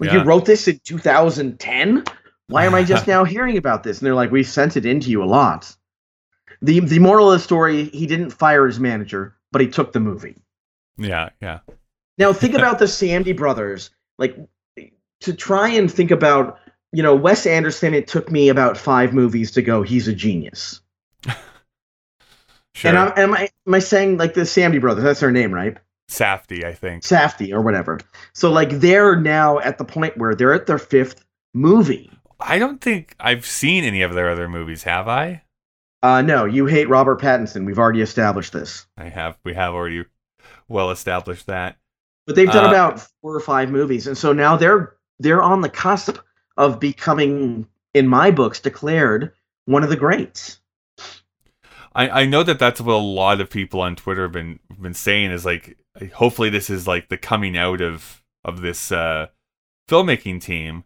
[0.00, 2.04] Like, you wrote this in 2010?
[2.48, 3.98] Why am I just now hearing about this?
[3.98, 5.74] And they're like, we sent it into you a lot.
[6.62, 10.00] The, the moral of the story he didn't fire his manager, but he took the
[10.00, 10.36] movie.
[10.96, 11.60] Yeah, yeah.
[12.18, 13.90] Now think about the Samdi brothers.
[14.18, 14.36] Like
[15.20, 16.58] to try and think about,
[16.90, 17.94] you know, Wes Anderson.
[17.94, 19.82] It took me about five movies to go.
[19.82, 20.80] He's a genius.
[22.78, 22.90] Sure.
[22.90, 25.02] And I'm, am I am I saying like the Samdi brothers?
[25.02, 25.76] That's their name, right?
[26.08, 27.02] Safdie, I think.
[27.02, 27.98] Safdie or whatever.
[28.34, 31.24] So like they're now at the point where they're at their fifth
[31.54, 32.08] movie.
[32.38, 35.42] I don't think I've seen any of their other movies, have I?
[36.04, 37.66] Uh, no, you hate Robert Pattinson.
[37.66, 38.86] We've already established this.
[38.96, 39.36] I have.
[39.42, 40.04] We have already
[40.68, 41.78] well established that.
[42.28, 45.62] But they've done Uh, about four or five movies, and so now they're they're on
[45.62, 46.18] the cusp
[46.56, 49.32] of becoming, in my books, declared
[49.64, 50.60] one of the greats.
[51.98, 54.94] I, I know that that's what a lot of people on Twitter have been been
[54.94, 55.76] saying is like
[56.14, 59.26] hopefully this is like the coming out of of this uh
[59.88, 60.84] filmmaking team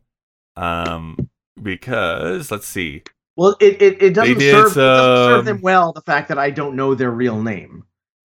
[0.56, 1.28] um
[1.62, 3.02] because let's see
[3.36, 6.38] Well, it it, it doesn't, did serve, it doesn't serve them well the fact that
[6.38, 7.84] I don't know their real name.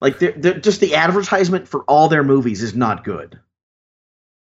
[0.01, 3.41] Like, they're, they're, just the advertisement for all their movies is not good.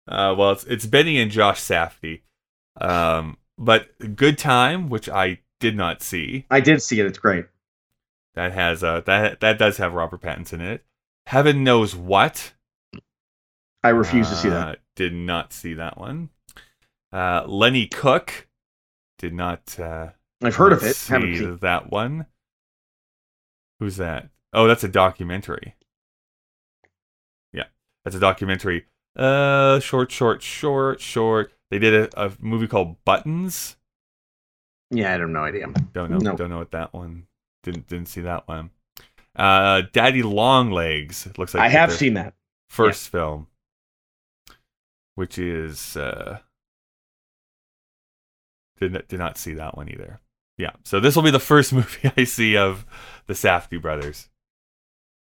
[0.06, 2.20] uh well it's it's Benny and Josh Safdie
[2.78, 7.46] um but Good Time which I did not see I did see it; it's great.
[8.34, 10.84] That has uh that that does have Robert Pattinson in it
[11.30, 12.54] Heaven knows what
[13.84, 14.68] I refuse to see that.
[14.68, 16.30] Uh, Did not see that one.
[17.12, 18.48] Uh, Lenny Cooke.
[19.18, 19.78] Did not.
[19.78, 20.08] Uh,
[20.42, 20.96] I've heard of it.
[21.08, 21.58] Haven't see seen.
[21.58, 22.26] that one.
[23.78, 24.30] Who's that?
[24.52, 25.76] Oh, that's a documentary.
[27.52, 27.66] Yeah,
[28.04, 28.86] that's a documentary.
[29.16, 31.52] Uh, short, short, short, short.
[31.70, 33.76] They did a, a movie called Buttons.
[34.90, 35.68] Yeah, I have no idea.
[35.92, 36.18] Don't know.
[36.18, 36.36] No.
[36.36, 37.28] Don't know what that one.
[37.62, 38.70] Didn't didn't see that one.
[39.36, 41.26] Uh, Daddy Longlegs.
[41.26, 42.34] It looks like I have seen that.
[42.68, 43.46] first film,
[45.14, 46.38] which is uh,
[48.78, 50.20] did not, did not see that one either.
[50.58, 52.84] Yeah, so this will be the first movie I see of
[53.26, 54.28] the Safdie brothers.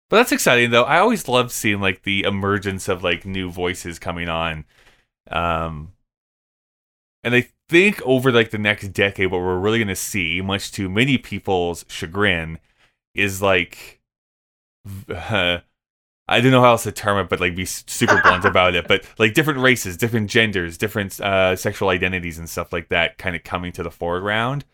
[0.09, 0.83] But that's exciting though.
[0.83, 4.63] I always love seeing like the emergence of like new voices coming on.
[5.29, 5.91] Um
[7.25, 10.71] and I think over like the next decade what we're really going to see much
[10.71, 12.59] to many people's chagrin
[13.13, 14.01] is like
[15.09, 15.59] uh,
[16.29, 18.87] I don't know how else to term it, but like be super blunt about it.
[18.87, 23.35] But like different races, different genders, different uh, sexual identities, and stuff like that, kind
[23.35, 24.65] of coming to the foreground.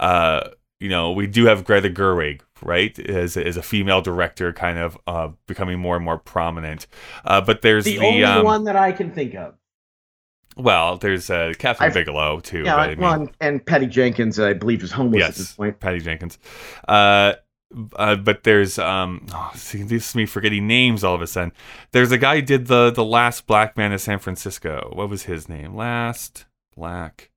[0.00, 0.48] Uh,
[0.80, 4.98] you know, we do have Greta Gerwig, right, as as a female director, kind of
[5.06, 6.86] uh, becoming more and more prominent.
[7.24, 9.54] Uh, but there's The, the, only um, one that I can think of.
[10.58, 12.62] Well, there's uh, Kathryn I've- Bigelow too.
[12.64, 15.54] Yeah, I mean, well, and, and Patty Jenkins, I believe, is homeless at this yes,
[15.54, 15.78] point.
[15.80, 16.38] Patty Jenkins.
[16.86, 17.34] Uh,
[17.96, 21.52] uh, but there's um, oh, see, this is me forgetting names all of a sudden.
[21.92, 24.90] There's a guy who did the the last Black Man in San Francisco.
[24.94, 25.76] What was his name?
[25.76, 26.46] Last
[26.76, 27.30] Black.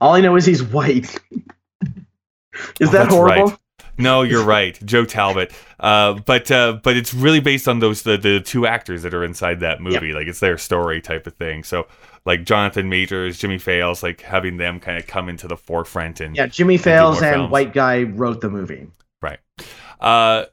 [0.00, 1.18] All I know is he's white.
[2.80, 3.46] is Oh, that horrible?
[3.46, 3.58] right.
[3.98, 5.52] No, you're right, Joe Talbot.
[5.80, 9.24] Uh, but uh, but it's really based on those the, the two actors that are
[9.24, 10.12] inside that movie.
[10.12, 11.64] Like it's their story type of thing.
[11.64, 11.86] So
[12.24, 16.36] like Jonathan Majors, Jimmy Fails, like having them kind of come into the forefront and
[16.36, 17.50] Yeah, Jimmy do Fails and films.
[17.50, 18.88] white guy wrote the movie.
[19.22, 19.38] Right.
[20.00, 20.44] Uh,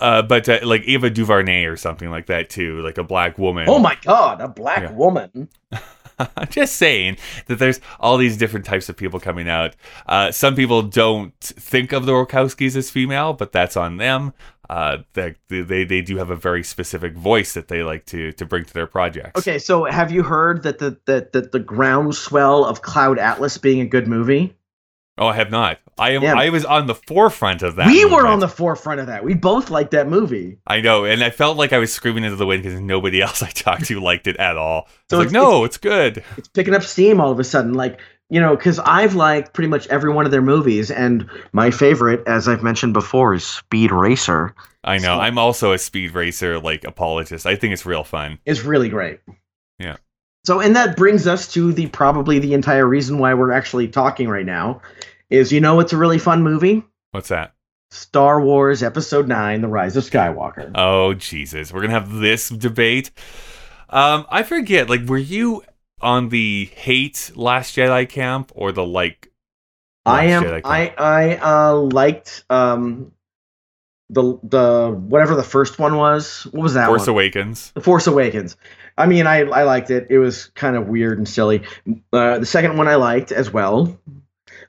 [0.00, 3.66] uh, but uh, like Ava DuVernay or something like that too, like a black woman.
[3.68, 4.92] Oh my god, a black Yeah.
[4.92, 5.48] woman.
[6.36, 7.16] I'm just saying
[7.46, 9.76] that there's all these different types of people coming out.
[10.06, 14.32] Uh, some people don't think of the Wachowskis as female, but that's on them.
[14.70, 18.44] Uh, they, they they do have a very specific voice that they like to to
[18.44, 19.38] bring to their projects.
[19.38, 23.80] Okay, so have you heard that the that, that the groundswell of Cloud Atlas being
[23.80, 24.54] a good movie?
[25.18, 25.78] Oh, I have not.
[25.98, 26.22] I am.
[26.22, 26.34] Yeah.
[26.38, 27.88] I was on the forefront of that.
[27.88, 29.24] we were on the forefront of that.
[29.24, 30.58] We both liked that movie.
[30.66, 33.42] I know, and I felt like I was screaming into the wind because nobody else
[33.42, 34.86] I talked to liked it at all.
[35.10, 36.22] So So like, it's- no, it's good.
[36.36, 37.74] It's picking up steam all of a sudden.
[37.74, 38.00] Like,
[38.30, 42.22] you know, because I've liked pretty much every one of their movies, and my favorite,
[42.26, 44.54] as I've mentioned before, is Speed Racer.
[44.84, 45.16] I know.
[45.16, 47.44] So- I'm also a speed racer like apologist.
[47.46, 48.38] I think it's real fun.
[48.46, 49.20] It's really great.
[49.78, 49.96] Yeah.
[50.48, 54.30] So, and that brings us to the probably the entire reason why we're actually talking
[54.30, 54.80] right now
[55.28, 56.82] is you know what's a really fun movie?
[57.10, 57.52] What's that?
[57.90, 60.70] Star Wars Episode 9 The Rise of Skywalker.
[60.74, 63.10] Oh Jesus, we're gonna have this debate.
[63.90, 64.88] Um, I forget.
[64.88, 65.64] Like, were you
[66.00, 69.30] on the hate Last Jedi camp or the like?
[70.06, 70.66] I am Jedi camp?
[70.66, 73.12] I I uh liked um
[74.08, 76.44] the the whatever the first one was.
[76.52, 77.10] What was that Force one?
[77.10, 77.70] Awakens.
[77.72, 78.56] The Force Awakens.
[78.98, 80.08] I mean, I I liked it.
[80.10, 81.62] It was kind of weird and silly.
[82.12, 83.98] Uh, the second one I liked as well.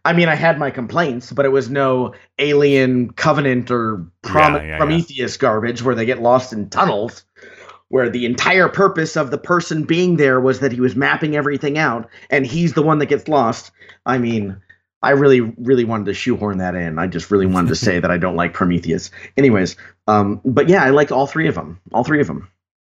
[0.05, 4.61] I mean, I had my complaints, but it was no alien covenant or Prom- Yeah,
[4.61, 4.77] yeah, yeah.
[4.77, 7.25] Prometheus garbage where they get lost in tunnels,
[7.89, 11.77] where the entire purpose of the person being there was that he was mapping everything
[11.77, 13.71] out, and he's the one that gets lost.
[14.05, 14.61] I mean,
[15.01, 16.99] I really, really wanted to shoehorn that in.
[16.99, 19.11] I just really wanted to say that I don't like Prometheus.
[19.37, 19.75] Anyways,
[20.07, 21.79] um, but yeah, I liked all three of them.
[21.93, 22.47] All three of them.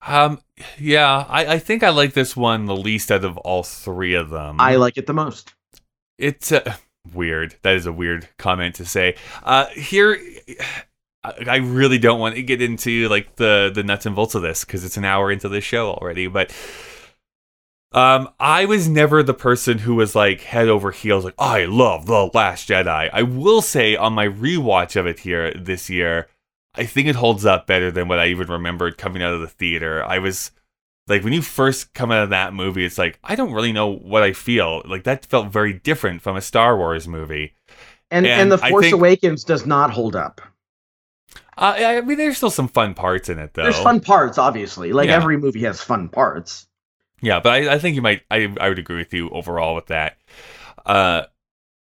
[0.05, 0.39] Um,
[0.77, 4.29] yeah, I, I think I like this one the least out of all three of
[4.29, 4.59] them.
[4.59, 5.53] I like it the most.
[6.17, 6.75] It's uh,
[7.13, 7.55] weird.
[7.63, 9.15] That is a weird comment to say.
[9.43, 10.17] Uh, here,
[11.23, 14.41] I I really don't want to get into like the the nuts and bolts of
[14.41, 16.27] this because it's an hour into the show already.
[16.27, 16.53] But
[17.91, 22.05] um, I was never the person who was like head over heels like I love
[22.05, 23.09] the Last Jedi.
[23.11, 26.27] I will say on my rewatch of it here this year,
[26.80, 29.47] I think it holds up better than what I even remembered coming out of the
[29.47, 30.03] theater.
[30.05, 30.51] I was
[31.07, 33.88] like when you first come out of that movie, it's like I don't really know
[33.88, 34.82] what I feel.
[34.86, 37.53] Like that felt very different from a Star Wars movie.
[38.11, 40.41] And and, And the Force think- Awakens does not hold up.
[41.57, 43.63] Uh, I mean, there's still some fun parts in it, though.
[43.63, 44.93] There's fun parts, obviously.
[44.93, 45.17] Like Yeah.
[45.17, 46.67] every movie has fun parts.
[47.21, 48.21] Yeah, but I, I think you might.
[48.32, 50.17] I I would agree with you overall with that.
[50.86, 51.23] Uh,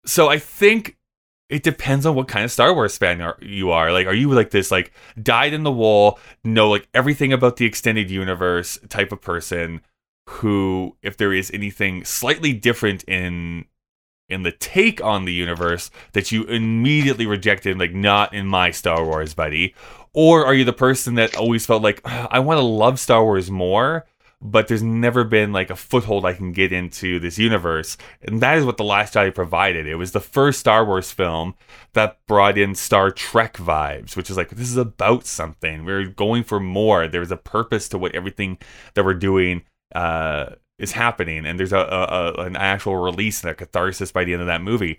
[0.07, 0.97] so I think
[1.49, 3.93] it depends on what kind of Star Wars fan you are.
[3.93, 4.93] Like, are you like this like
[5.23, 9.81] dyed in the wool, know like everything about the extended universe type of person
[10.29, 13.67] who, if there is anything slightly different in
[14.29, 19.05] in the take on the universe that you immediately rejected, like not in my Star
[19.05, 19.73] Wars, buddy?
[20.13, 23.51] Or are you the person that always felt like I want to love Star Wars
[23.51, 24.05] more,
[24.41, 27.97] but there's never been like a foothold I can get into this universe?
[28.23, 29.87] And that is what The Last Jedi provided.
[29.87, 31.55] It was the first Star Wars film
[31.95, 35.85] that brought in Star Trek vibes, which is like this is about something.
[35.85, 37.09] We're going for more.
[37.09, 38.59] There's a purpose to what everything
[38.95, 39.63] that we're doing
[39.95, 44.33] uh, is happening, and there's a, a, an actual release and a catharsis by the
[44.33, 44.99] end of that movie.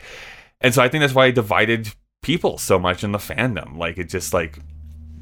[0.60, 3.78] And so I think that's why it divided people so much in the fandom.
[3.78, 4.60] Like it just like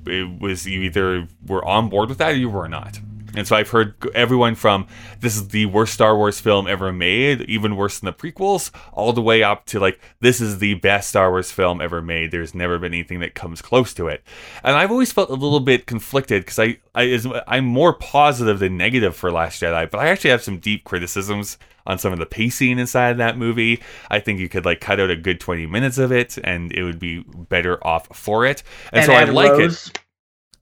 [0.07, 2.99] it was you either were on board with that or you were not.
[3.37, 4.87] And so I've heard everyone from
[5.19, 9.13] this is the worst Star Wars film ever made, even worse than the prequels, all
[9.13, 12.31] the way up to like this is the best Star Wars film ever made.
[12.31, 14.23] There's never been anything that comes close to it.
[14.63, 18.59] And I've always felt a little bit conflicted because I, I is, I'm more positive
[18.59, 21.57] than negative for Last Jedi, but I actually have some deep criticisms
[21.87, 23.81] on some of the pacing inside of that movie.
[24.09, 26.83] I think you could like cut out a good 20 minutes of it and it
[26.83, 28.63] would be better off for it.
[28.91, 29.99] And, so I like it.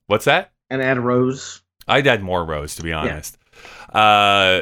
[0.08, 0.52] What's that?
[0.70, 1.63] And add Rose.
[1.88, 3.38] I'd add more Rose to be honest.
[3.92, 4.62] Uh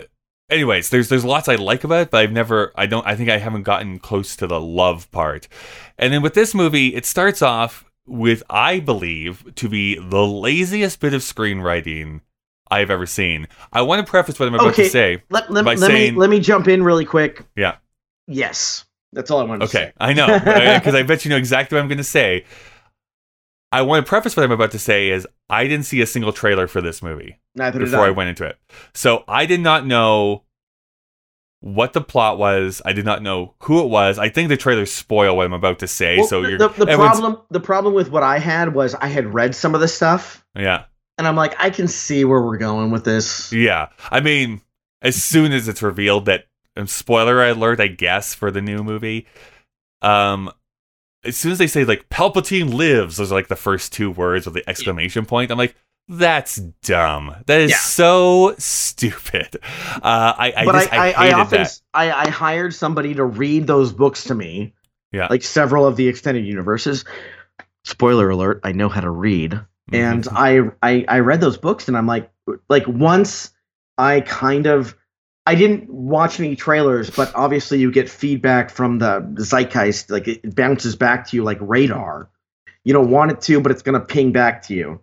[0.50, 3.30] anyways, there's there's lots I like about it, but I've never I don't I think
[3.30, 5.48] I haven't gotten close to the love part.
[5.98, 11.00] And then with this movie, it starts off with I believe to be the laziest
[11.00, 12.22] bit of screenwriting
[12.70, 13.48] I've ever seen.
[13.74, 14.84] I want to preface what I'm about Okay.
[14.86, 15.24] to say.
[15.30, 17.46] Let, let, let saying- me let me jump in really quick.
[17.56, 17.76] Yeah.
[18.28, 18.86] Yes.
[19.14, 19.82] That's all I wanted to say.
[19.84, 19.94] Okay.
[20.00, 22.46] I know because I bet you know exactly what I'm going to say.
[23.72, 26.34] I want to preface what I'm about to say is I didn't see a single
[26.34, 27.40] trailer for this movie.
[27.56, 28.12] Neither before I.
[28.12, 28.58] Went into it.
[28.94, 30.44] So I did not know
[31.62, 32.82] what the plot was.
[32.84, 34.20] I did not know who it was.
[34.20, 36.18] I think the trailers spoil what I'm about to say.
[36.18, 39.08] Well, so the, you're the, the problem the problem with what I had was I
[39.08, 40.86] had read some of the stuff Yeah,
[41.18, 43.54] and I'm like I can see where we're going with this.
[43.54, 43.88] yeah.
[44.10, 44.62] I mean,
[45.02, 46.46] as soon as it's revealed that,
[46.76, 49.28] and spoiler alert, I guess for the new movie.
[50.02, 50.52] Um,
[51.24, 54.46] as soon as they say like Palpatine lives, those are like the first two words
[54.46, 55.52] with the exclamation point.
[55.52, 55.76] I'm like.
[56.08, 57.34] That's dumb.
[57.46, 57.78] That is Yeah.
[57.78, 59.58] so stupid.
[59.64, 61.82] Uh, I, I but just, I, I, I, often that.
[61.94, 64.74] I, I hired somebody to read those books to me.
[65.14, 65.28] Yeah.
[65.30, 67.06] Like several of the extended universes.
[67.86, 69.54] Spoiler alert, I know how to read.
[69.94, 70.74] and Mhm.
[70.82, 72.30] I, I I read those books and I'm like
[72.68, 73.52] like once
[73.98, 74.96] I kind of
[75.46, 80.56] I didn't watch any trailers, but obviously you get feedback from the zeitgeist, like it
[80.56, 82.30] bounces back to you like radar.
[82.84, 85.02] You don't want it to, but it's gonna ping back to you.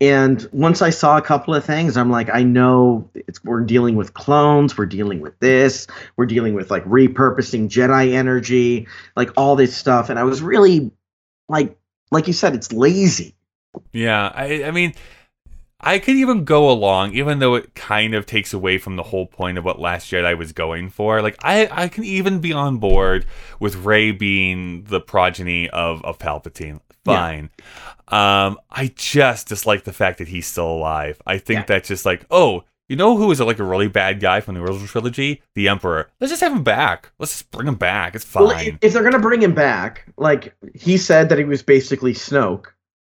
[0.00, 3.94] And once I saw a couple of things, I'm like, I know it's we're dealing
[3.94, 9.56] with clones, we're dealing with this, we're dealing with like repurposing Jedi energy, like all
[9.56, 10.10] this stuff.
[10.10, 10.90] And I was really
[11.48, 11.78] like
[12.10, 13.36] like you said, it's lazy.
[13.92, 14.94] Yeah, I, I mean,
[15.82, 19.26] I could even go along, even though it kind of takes away from the whole
[19.26, 21.20] point of what Last Jedi was going for.
[21.22, 23.26] Like, I, I can even be on board
[23.58, 26.80] with Rey being the progeny of, of Palpatine.
[27.04, 27.14] Yeah.
[27.16, 27.50] Fine.
[28.08, 31.20] Um, I just dislike the fact that he's still alive.
[31.26, 31.64] I think Yeah.
[31.66, 34.60] that's just like, oh, you know who is like a really bad guy from the
[34.60, 35.42] original trilogy?
[35.54, 36.10] The Emperor.
[36.20, 37.10] Let's just have him back.
[37.18, 38.14] Let's just bring him back.
[38.14, 38.44] It's fine.
[38.44, 42.12] Well, if, if they're gonna bring him back, like he said that he was basically
[42.12, 42.66] Snoke,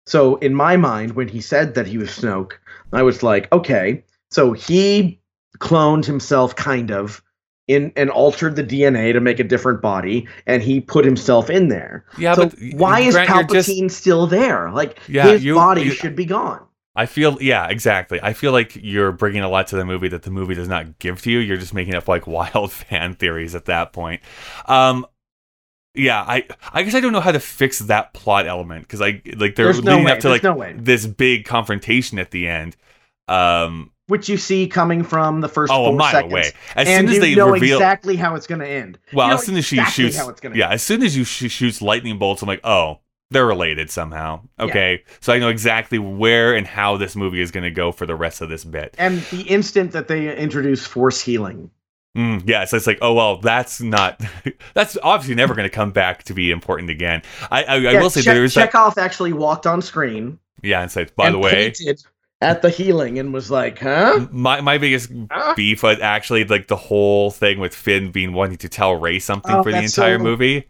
[0.06, 2.52] So in my mind, when he said that he was Snoke,
[2.92, 5.20] I was like, okay, so he
[5.58, 7.22] cloned himself, kind of,
[7.68, 11.68] in and altered the DNA to make a different body, and he put himself in
[11.68, 12.04] there.
[12.18, 14.70] Yeah, so but why is Grant, Palpatine just- still there?
[14.72, 16.60] Like Yeah, his you- body you- should be gone.
[16.94, 18.20] I feel yeah, exactly.
[18.22, 20.98] I feel like you're bringing a lot to the movie that the movie does not
[20.98, 21.38] give to you.
[21.38, 24.20] You're just making up like wild fan theories at that point.
[24.66, 25.06] Um
[25.94, 29.22] yeah, I I guess I don't know how to fix that plot element because I
[29.36, 30.12] like they're There's no leading way.
[30.12, 32.76] up to There's like no this big confrontation at the end.
[33.28, 36.32] Um Which you see coming from the first oh, a mile seconds.
[36.32, 36.50] away.
[36.76, 38.98] As and soon as they know reveal exactly how it's going to end.
[39.12, 40.74] Well, You know as soon as she exactly shoots, how it's gonna yeah, end.
[40.74, 42.98] as soon as you she shoots lightning bolts, I'm like, oh,
[43.30, 44.42] they're related somehow.
[44.60, 48.04] Okay, so I know exactly where and how this movie is going to go for
[48.04, 48.94] the rest of this bit.
[48.98, 51.70] And the instant that they introduce force healing,
[52.16, 54.20] Mm, yeah, so it's like, oh well, that's not,
[54.74, 57.22] that's obviously never going to come back to be important again.
[57.50, 60.38] I I, I will say Che- there's that, Chekhov actually walked on screen.
[60.62, 61.72] yeah, and said, by and the way,
[62.42, 64.26] at the healing and was like, "Huh?
[64.30, 65.54] my my biggest Huh?
[65.56, 69.54] beef was actually like the whole thing with Finn being wanting to tell Rey something
[69.54, 70.68] Oh, for the entire so- movie.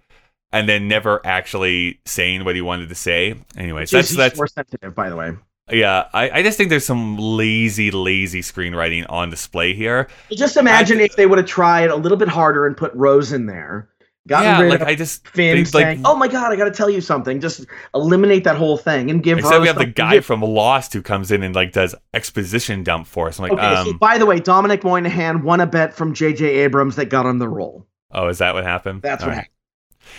[0.54, 3.36] And then never actually saying what he wanted to say.
[3.56, 5.32] Anyways, He's- that's that's force sensitive, by the way.
[5.70, 10.08] Yeah, I, I just think there's some lazy, lazy screenwriting on display here.
[10.32, 13.46] Just imagine if they would have tried a little bit harder and put Rose in
[13.46, 13.88] there,
[14.26, 16.64] gotten yeah, rid like of I just Finn they, like, "Oh my god, I got
[16.64, 19.38] to tell you something." Just eliminate that whole thing and give.
[19.38, 21.94] instead Rose we have the guy to- from Lost who comes in and like does
[22.12, 23.38] exposition dump for us.
[23.38, 26.44] I'm like, Okay, um, so by the way, Dominic Monaghan won a bet from J.J.
[26.44, 27.86] Abrams that got him the role.
[28.10, 29.00] oh, is that what happened?
[29.02, 29.44] That's All what right.
[29.44, 30.10] happened.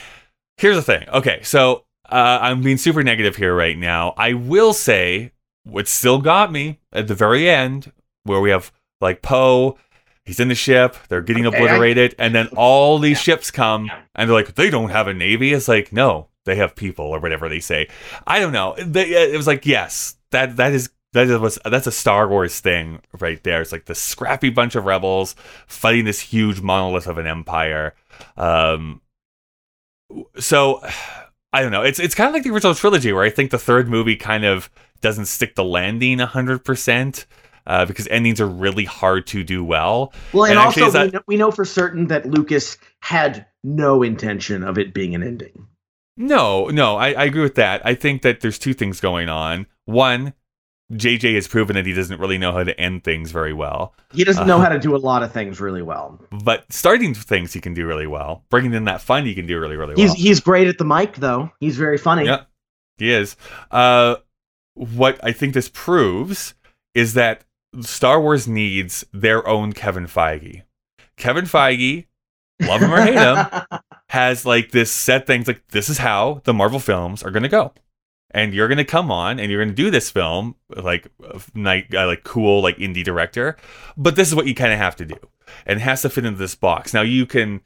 [0.57, 1.07] Here's the thing.
[1.09, 1.83] Okay, so
[2.13, 4.13] uh, I'm being super negative here right now.
[4.17, 5.31] I will say
[5.63, 7.91] what still got me at the very end,
[8.23, 9.77] where we have like Poe,
[10.25, 13.89] he's in the ship, they're getting Okay, I- obliterated, and then all these ships come
[14.15, 15.53] and they're like, they don't have a navy.
[15.53, 17.87] It's like, no, they have people or whatever they say.
[18.27, 18.75] I don't know.
[18.77, 20.89] They, it was like, yes, that that is.
[21.13, 23.61] That is was that's a Star Wars thing right there.
[23.61, 25.35] It's like the scrappy bunch of rebels
[25.67, 27.93] fighting this huge monolith of an empire.
[28.35, 28.99] Um,
[30.39, 30.81] so
[31.53, 31.83] I don't know.
[31.83, 34.43] It's it's kind of like the original trilogy, where I think the third movie kind
[34.43, 34.69] of
[35.01, 37.25] doesn't stick the landing hundred percent
[37.67, 40.11] uh, because endings are really hard to do well.
[40.33, 43.45] Well, and, And also is we, that- know, we know for certain that Lucas had
[43.63, 45.67] no intention of it being an ending.
[46.17, 47.81] No, no, I, I agree with that.
[47.85, 49.65] I think that there's two things going on.
[49.85, 50.33] One,
[50.97, 54.23] JJ has proven that he doesn't really know how to end things very well, He
[54.23, 54.63] doesn't know Uh-huh.
[54.65, 56.19] how to do a lot of things really well.
[56.43, 58.43] but starting things he can do really well.
[58.49, 60.15] Bringing in that fun he can do really, really He's well.
[60.17, 61.51] he's great at the mic though.
[61.59, 62.25] He's very funny.
[62.25, 62.41] Yeah.
[62.97, 63.35] He is.
[63.71, 64.17] Uh,
[64.75, 66.53] what I think this proves
[66.95, 67.43] is that
[67.81, 70.61] Star Wars needs their own Kevin Feige.
[71.17, 72.05] Kevin Feige,
[72.61, 73.79] love him or hate him,
[74.09, 77.49] has like this set things like this is how the Marvel films are going to
[77.49, 77.73] go.
[78.33, 81.07] And you're going to come on and you're going to do this film like
[81.55, 83.57] like uh, like cool like indie director,
[83.95, 85.17] but this is what you kind of have to do.
[85.65, 86.93] And it has to fit into this box.
[86.93, 87.61] Now you can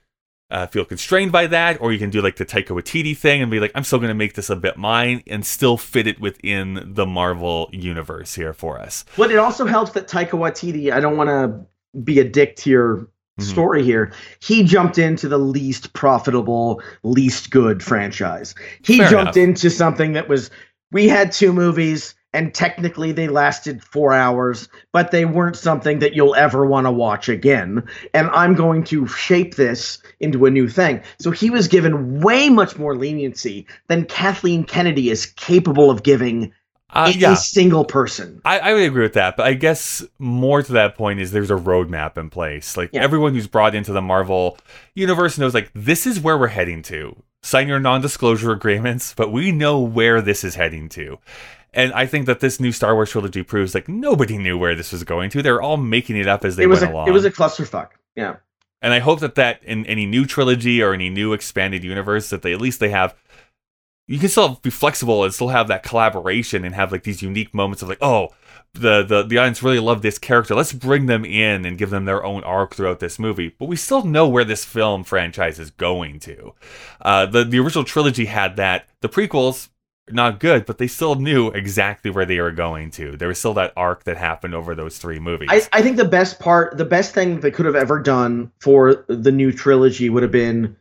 [0.49, 3.51] uh, feel constrained by that, or you can do like the Taika Waititi thing and
[3.51, 6.20] be like, I'm still going to make this a bit mine and still fit it
[6.20, 9.03] within the Marvel universe here for us.
[9.18, 10.91] But it also helps that Taika Waititi.
[10.91, 13.43] I don't want to be a dick to your Mhm.
[13.43, 14.11] story here.
[14.39, 18.55] He jumped into the least profitable, least good franchise.
[18.84, 19.49] He Fair jumped enough.
[19.49, 20.49] into something that was.
[20.91, 26.14] We had two movies, and technically they lasted four hours, but they weren't something that
[26.14, 27.84] you'll ever want to watch again.
[28.14, 31.01] And I'm going to shape this into a new thing.
[31.19, 36.53] So he was given way much more leniency than Kathleen Kennedy is capable of giving
[36.89, 38.41] Uh, a single person.
[38.45, 41.51] I, I would agree with that, but I guess more to that point is there's
[41.51, 42.77] a roadmap in place.
[42.77, 43.03] Like Yeah.
[43.03, 44.57] everyone who's brought into the Marvel
[44.95, 47.22] universe knows, like this is where we're heading to.
[47.43, 51.19] Sign your non-disclosure agreements, but we know where this is heading to.
[51.73, 54.91] And I think that this new Star Wars trilogy proves like nobody knew where this
[54.93, 55.41] was going to.
[55.43, 57.07] They're all making it up as they it was went a, along.
[57.09, 57.89] it was a clusterfuck.
[58.15, 58.38] Yeah.
[58.81, 62.41] and I hope that that in any new trilogy or any new expanded universe that
[62.41, 63.14] they at least they have
[64.07, 67.53] you can still be flexible and still have that collaboration and have like these unique
[67.53, 68.29] moments of like oh
[68.73, 70.55] the the the audience really love this character.
[70.55, 73.55] Let's bring them in and give them their own arc throughout this movie.
[73.57, 76.53] But we still know where this film franchise is going to.
[77.01, 78.88] Uh the the original trilogy had that.
[79.01, 79.69] The prequels
[80.09, 83.17] not good but they still knew exactly where they were going to.
[83.17, 85.49] There was still that arc that happened over those three movies.
[85.51, 89.05] I, I think the best part, the best thing they could have ever done for
[89.07, 90.77] the new trilogy would have been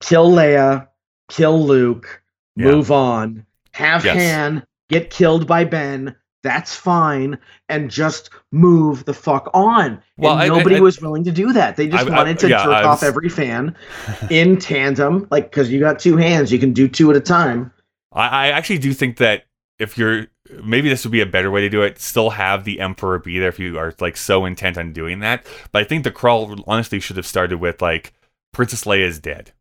[0.00, 0.88] kill Leia,
[1.28, 2.22] kill Luke,
[2.56, 2.66] Yeah.
[2.72, 4.16] move on, have Yes.
[4.16, 6.14] Han get killed by Ben.
[6.42, 10.02] That's fine, and just move the fuck on.
[10.16, 11.76] Well, and nobody I- I- was willing to do that.
[11.76, 13.76] They just I- wanted to yeah, jerk off every fan
[14.30, 17.70] in tandem, like because you got two hands, you can do two at a time.
[18.12, 19.44] I, I actually do think that
[19.78, 20.28] if you're
[20.64, 21.98] maybe this would be a better way to do it.
[22.00, 25.46] Still have the emperor be there if you are like so intent on doing that.
[25.72, 28.12] But I think the crawl honestly should have started with like
[28.52, 29.52] Princess Leia is dead.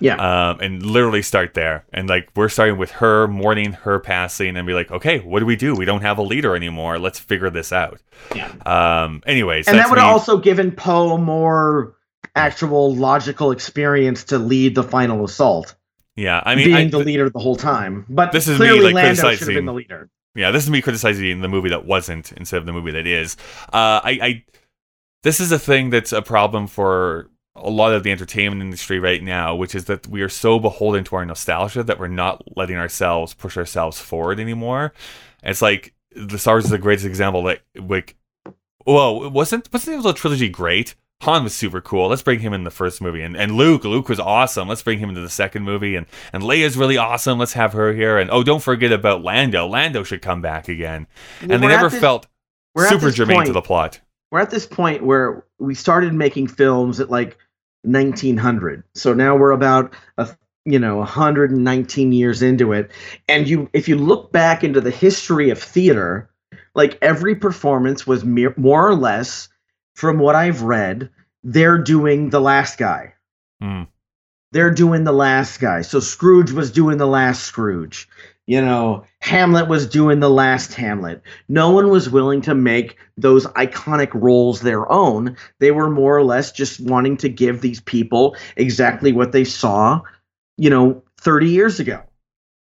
[0.00, 0.16] Yeah.
[0.16, 1.84] Um, and literally start there.
[1.92, 5.46] And like we're starting with her mourning her passing and be like, okay, what do
[5.46, 5.74] we do?
[5.74, 6.98] We don't have a leader anymore.
[6.98, 8.00] Let's figure this out.
[8.34, 8.52] Yeah.
[8.66, 10.12] Um, anyways, and that would have me.
[10.12, 11.94] also given Poe more
[12.34, 15.74] actual logical experience to lead the final assault,
[16.16, 18.06] yeah, I mean, being I, the leader the whole time.
[18.08, 20.10] But This is me, clearly like, Lando should have been the leader.
[20.34, 23.36] yeah, this is me criticizing the movie that wasn't instead of the movie that is.
[23.72, 24.44] Uh, I, I,
[25.22, 29.22] this is a thing that's a problem for a lot of the entertainment industry right
[29.22, 32.76] now, which is that we are so beholden to our nostalgia that we're not letting
[32.76, 34.92] ourselves push ourselves forward anymore.
[35.42, 37.44] It's like the Star Wars is the greatest example.
[37.44, 38.16] Like, like,
[38.86, 40.94] well, wasn't wasn't the trilogy great?
[41.22, 42.08] Han was super cool.
[42.08, 44.68] Let's bring him in the first movie, and and Luke, Luke was awesome.
[44.68, 47.38] Let's bring him into the second movie, and and Leia's really awesome.
[47.38, 49.66] Let's have her here, and oh, don't forget about Lando.
[49.66, 51.06] Lando should come back again.
[51.40, 52.26] And they we're never this- felt
[52.76, 54.00] super germane to the plot.
[54.32, 57.38] we're at this point where we started making films at like
[57.84, 60.28] 1900 so now we're about a
[60.64, 62.90] you know 119 years into it.
[63.28, 66.30] And you if you look back into the history of theater
[66.74, 69.48] like every performance was mere, more or less
[69.94, 71.10] from what i've read
[71.42, 73.12] they're doing the last guy.
[73.62, 73.86] Mm.
[74.52, 75.82] they're doing the last guy.
[75.82, 78.08] So scrooge was doing the last scrooge
[78.46, 83.46] you know hamlet was doing the last hamlet no one was willing to make those
[83.46, 85.36] iconic roles their own.
[85.60, 90.02] They were more or less just wanting to give these people exactly what they saw,
[90.56, 92.02] you know, 30 years ago.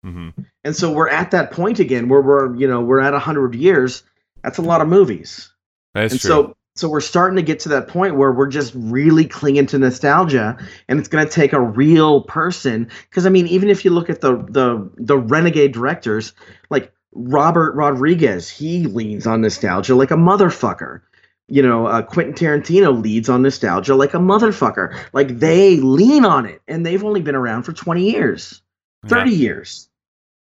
[0.04, 0.30] hmm
[0.64, 4.04] And so we're at that point again where we're, you know, we're at 100 years.
[4.44, 5.52] That's a lot of movies.
[5.94, 6.30] That's and true.
[6.30, 9.78] so so we're starting to get to that point where we're just really clinging to
[9.78, 13.92] nostalgia and it's going to take a real person because I mean even if you
[13.92, 16.34] look at the the the renegade directors
[16.70, 21.02] like Robert Rodriguez, he leans on nostalgia like a motherfucker.
[21.48, 24.98] You know, uh, Quentin Tarantino leads on nostalgia like a motherfucker.
[25.14, 28.62] Like they lean on it, and they've only been around for twenty years,
[29.06, 29.90] thirty years.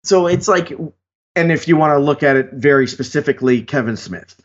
[0.04, 0.72] So it's like,
[1.36, 4.36] and if you want to look at it very specifically, Kevin Smith.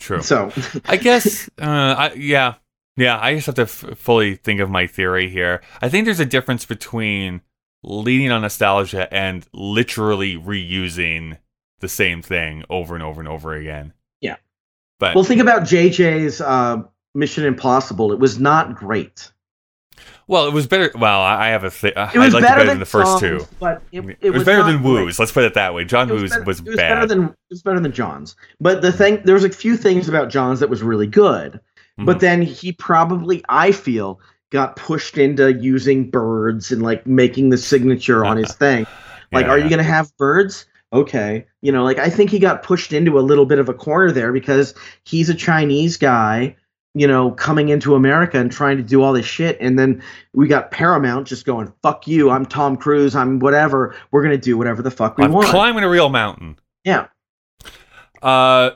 [0.00, 0.22] True.
[0.22, 0.50] So
[0.86, 2.54] I guess, uh, I, yeah,
[2.96, 3.18] yeah.
[3.20, 5.60] I just have to f- fully think of my theory here.
[5.80, 7.42] I think there's a difference between
[7.82, 11.38] leaning on nostalgia and literally reusing
[11.80, 13.92] the same thing over and over and over again.
[14.20, 14.36] Yeah.
[14.98, 16.82] But well, think about JJ's uh,
[17.14, 18.12] Mission Impossible.
[18.12, 19.30] It was not great.
[20.30, 20.90] Well, it was better.
[20.96, 22.86] Well, I I have a th- I It was liked better, it better than, the
[22.86, 23.46] first Songs, two.
[23.58, 25.18] but it, It, it was, better not than great.
[25.18, 25.84] Let's put it that way.
[25.84, 26.94] John It was Woo's better, was it was bad.
[26.94, 28.36] better than it was better than John's.
[28.60, 31.60] But the thing, there was a few things about John's that was really good.
[31.98, 32.06] Mhm.
[32.06, 34.20] But then he probably, I feel,
[34.50, 38.86] got pushed into using birds and like making the signature on his thing.
[39.32, 39.64] Like, Yeah, are yeah.
[39.64, 40.66] you gonna have birds?
[40.92, 43.74] Okay, you know, like I think he got pushed into a little bit of a
[43.74, 44.74] corner there because
[45.04, 46.56] he's a Chinese guy,
[46.94, 50.02] you know, coming into America and trying to do all this shit, and then
[50.34, 52.30] we got Paramount just going, "Fuck you!
[52.30, 53.14] I'm Tom Cruise.
[53.14, 53.94] I'm whatever.
[54.10, 56.58] We're gonna do whatever the fuck we I'm want." climbing a real mountain.
[56.84, 57.06] yeah,
[58.22, 58.70] Uh,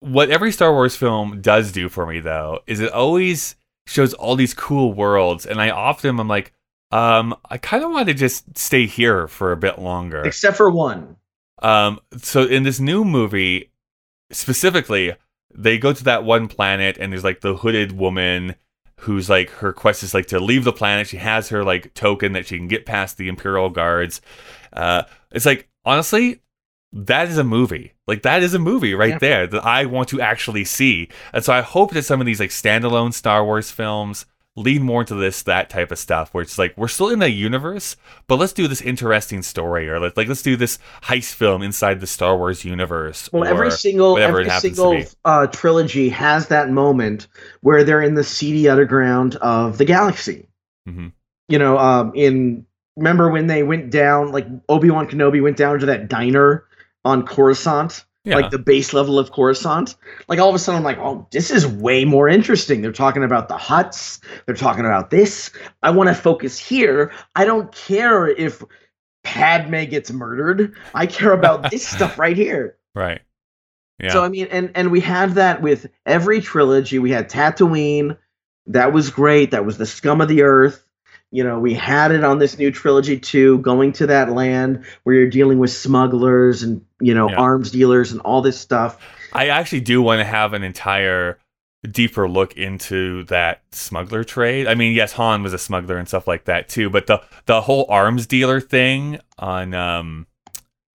[0.00, 3.56] what every Star Wars film does do for me though is it always
[3.86, 6.52] shows all these cool worlds, and I often I'm like,
[6.92, 10.22] um, I kind of want to just stay here for a bit longer.
[10.22, 11.16] except for one.
[11.62, 13.70] Um, so in this new movie,
[14.32, 15.14] specifically,
[15.54, 18.54] they go to that one planet, and there's like the hooded woman
[19.00, 21.06] who's like her quest is like to leave the planet.
[21.08, 24.20] She has her like token that she can get past the Imperial guards.
[24.72, 26.40] Uh, it's like honestly,
[26.92, 27.92] that is a movie.
[28.06, 29.18] Like that is a movie right Yeah.
[29.18, 31.08] there that I want to actually see.
[31.32, 34.26] And so I hope that some of these like standalone Star Wars films
[34.62, 37.30] lean more into this that type of stuff where it's like we're still in the
[37.30, 37.96] universe
[38.26, 42.00] but let's do this interesting story or like, like let's do this heist film inside
[42.00, 47.28] the star wars universe Well, or every single every single uh, trilogy has that moment
[47.60, 50.46] where they're in the seedy underground of the galaxy.
[50.88, 51.12] Mhm.
[51.48, 52.66] You know, um, in
[52.96, 56.64] remember when they went down, like Obi Wan Kenobi went down to that diner
[57.04, 59.96] on Coruscant, yeah like the base level of Coruscant.
[60.28, 62.82] Like all of a sudden, I'm like, oh, this is way more interesting.
[62.82, 64.20] They're talking about the Hutts.
[64.46, 65.50] They're talking about this.
[65.82, 67.12] I want to focus here.
[67.34, 68.62] I don't care if
[69.24, 70.76] Padme gets murdered.
[70.94, 72.76] I care about this stuff right here.
[72.94, 73.20] right
[74.00, 76.98] yeah So I mean, and and we had that with every trilogy.
[76.98, 78.16] We had Tatooine,
[78.66, 79.50] that was great.
[79.50, 80.84] That was the scum of the earth.
[81.32, 85.14] You know, we had it on this new trilogy too, going to that land where
[85.14, 87.36] you're dealing with smugglers and you know Yeah.
[87.36, 88.98] arms dealers and all this stuff.
[89.32, 91.38] i actually do want to have an entire
[91.90, 96.26] deeper look into that smuggler trade i mean yes han was a smuggler and stuff
[96.28, 100.26] like that too but the the whole arms dealer thing on um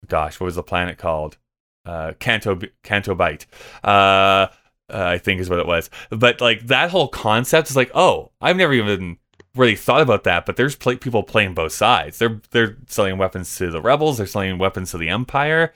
[0.09, 1.39] gosh, what was the planet called?
[1.86, 3.47] Uh, Canto Canto Bight.
[3.82, 4.48] Uh, uh,
[4.90, 5.89] I think is what it was.
[6.11, 9.16] But like that whole concept is like, oh, I've never even
[9.56, 10.47] really thought about that.
[10.47, 12.18] But there's pl- people playing both sides.
[12.18, 14.18] They're they're selling weapons to the rebels.
[14.18, 15.74] They're selling weapons to the Empire.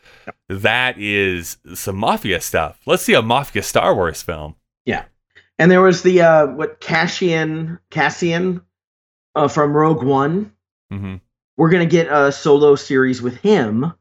[0.49, 2.81] That is some mafia stuff.
[2.87, 4.57] Let's see a mafia Star Wars film.
[4.85, 5.05] Yeah,
[5.59, 8.63] and there was the uh, what Cassian Cassian
[9.35, 10.53] uh, from Rogue One.
[10.91, 11.17] hmm
[11.57, 13.93] We're gonna get a solo series with him.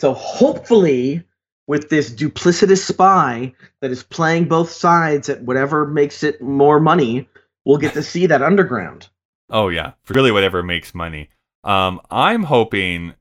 [0.00, 1.22] So hopefully,
[1.66, 7.28] with this duplicitous spy that is playing both sides at whatever makes it more money,
[7.64, 9.08] we'll get to see that underground.
[9.50, 11.30] Oh yeah, really whatever makes money.
[11.64, 13.14] Um, I'm hoping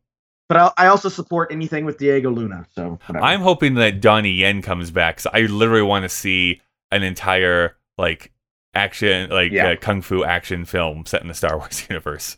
[0.50, 2.66] But I, I also support anything with Diego Luna.
[2.76, 3.24] So whatever.
[3.26, 5.20] I'm hoping that Donnie Yen comes back.
[5.20, 8.32] So I literally want to see an entire like
[8.74, 9.70] action, like Yeah.
[9.70, 12.38] uh, kung fu action film set in the Star Wars universe.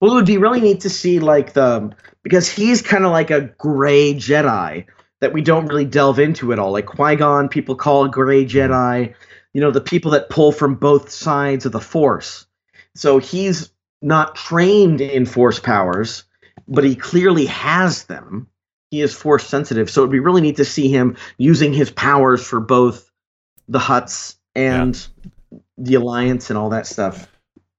[0.00, 3.30] Well, it would be really neat to see like the because he's kind of like
[3.30, 4.86] a gray Jedi
[5.20, 6.72] that we don't really delve into at all.
[6.72, 9.14] Like Qui Gon, people call a gray Jedi.
[9.54, 12.46] You know, the people that pull from both sides of the Force.
[12.94, 13.70] So he's
[14.00, 16.24] not trained in Force powers,
[16.68, 18.48] but he clearly has them.
[18.90, 22.46] He is Force sensitive, so it'd be really neat to see him using his powers
[22.46, 23.10] for both
[23.68, 25.06] the Hutts and
[25.78, 27.28] the Alliance and all that stuff.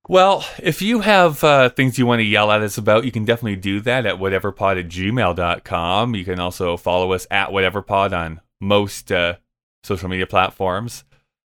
[0.09, 3.23] Well, if you have uh, things you want to yell at us about, you can
[3.23, 6.15] definitely do that at whateverpod at gmail.com.
[6.15, 9.35] You can also follow us at whateverpod on most uh,
[9.83, 11.05] social media platforms.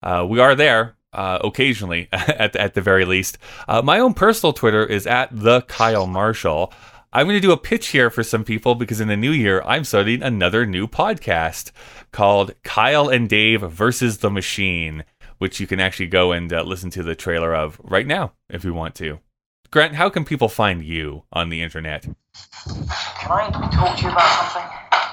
[0.01, 3.37] Uh, we are there uh, occasionally, at, at the very least.
[3.67, 6.73] Uh, my own personal Twitter is at the Kyle Marshall.
[7.13, 9.63] I'm going to do a pitch here for some people because in the new year,
[9.65, 11.71] I'm starting another new podcast
[12.11, 15.03] called Kyle and Dave versus the Machine,
[15.37, 18.63] which you can actually go and uh, listen to the trailer of right now if
[18.63, 19.19] you want to.
[19.71, 22.03] Grant, how can people find you on the internet?
[22.03, 22.15] Can
[23.31, 25.06] I talk to you about something?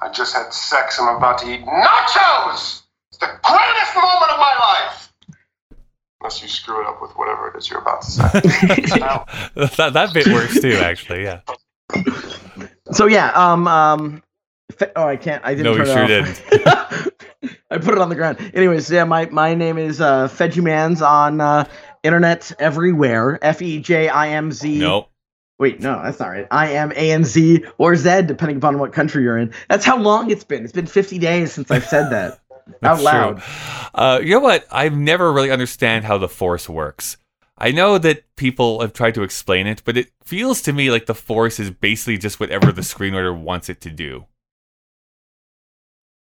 [0.00, 0.98] I just had sex.
[1.00, 2.82] I'm about to eat nachos.
[3.10, 5.12] It's the greatest moment of my life.
[6.20, 8.22] Unless you screw it up with whatever it is you're about to say.
[9.76, 11.22] That, that bit works too, actually.
[11.24, 11.40] Yeah.
[12.92, 14.22] So yeah, um, um,
[14.72, 15.44] fe- oh, I can't.
[15.44, 15.64] I didn't.
[15.64, 17.08] No, you turn sure it off.
[17.70, 18.38] I put it on the ground.
[18.54, 21.64] Anyways, yeah, my my name is uh, Fejimans on uh,
[22.02, 23.38] internet everywhere.
[23.42, 24.78] F e j i m z.
[24.78, 25.10] Nope.
[25.58, 26.46] Wait, no, that's not right.
[26.50, 29.52] I am A N Z or Z, depending upon what country you're in.
[29.68, 30.62] That's how long it's been.
[30.62, 32.40] It's been 50 days since I've said that
[32.82, 33.42] out loud.
[33.94, 34.66] Uh, you know what?
[34.70, 37.16] I've never really understand how the Force works.
[37.60, 41.06] I know that people have tried to explain it, but it feels to me like
[41.06, 44.26] the Force is basically just whatever the screenwriter wants it to do.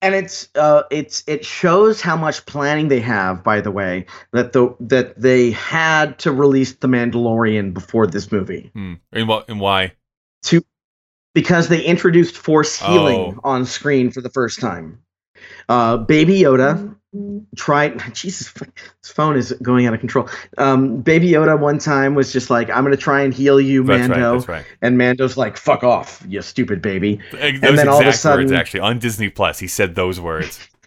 [0.02, 4.52] And it's uh it's it shows how much planning they have by the way that
[4.52, 8.94] the that they had to release the mandalorian before this movie Hmm.
[9.12, 9.48] And what?
[9.48, 9.92] And why?
[10.44, 10.60] to
[11.34, 13.40] because they introduced force healing Oh.
[13.44, 14.98] on screen for the first time
[15.68, 16.94] uh baby yoda
[17.56, 20.26] tried jesus this phone is going out of control
[20.56, 24.08] um baby yoda one time was just like i'm gonna try and heal you That's
[24.08, 24.34] mando right.
[24.38, 24.66] That's right.
[24.80, 28.20] and mando's like fuck off you stupid baby Those then exact all of a words,
[28.20, 30.58] sudden- actually, on Disney Plus, he said those words.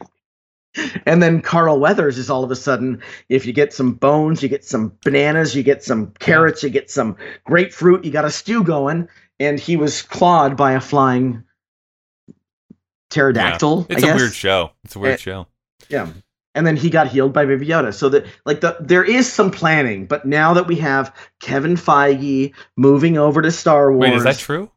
[1.05, 4.49] And then Carl Weathers is all of a sudden, if you get some bones, you
[4.49, 7.15] get some bananas, you get some carrots, you get some
[7.45, 9.07] grapefruit, you got a stew going.
[9.39, 11.41] And he was clawed by a flying
[13.09, 13.87] pterodactyl.
[13.89, 14.19] It's I a guess.
[14.19, 14.71] weird show.
[14.83, 15.47] It's a weird Eh, show.
[15.89, 16.09] Yeah.
[16.53, 17.93] And then he got healed by Yoda.
[17.93, 22.53] So that like the there is some planning, but now that we have Kevin Feige
[22.77, 24.71] moving over to Star Wars, Wait, is that true?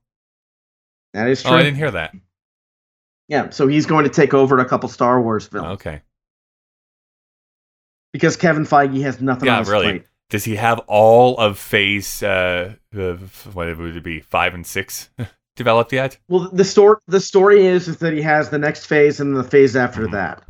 [1.14, 1.52] That is true.
[1.52, 2.14] Oh, I didn't hear that.
[3.28, 6.02] yeah, so he's going to take over a couple Star Wars films Okay.
[8.12, 9.84] because Kevin Feige has nothing Yeah, on his really.
[9.86, 10.04] plate.
[10.30, 15.08] Does he have all of Phase, uh, of, what would it be, five and six
[15.56, 16.18] developed yet?
[16.28, 19.44] Well, the story the story is is that he has the next phase and the
[19.44, 20.12] phase after Mhm.
[20.12, 20.42] that.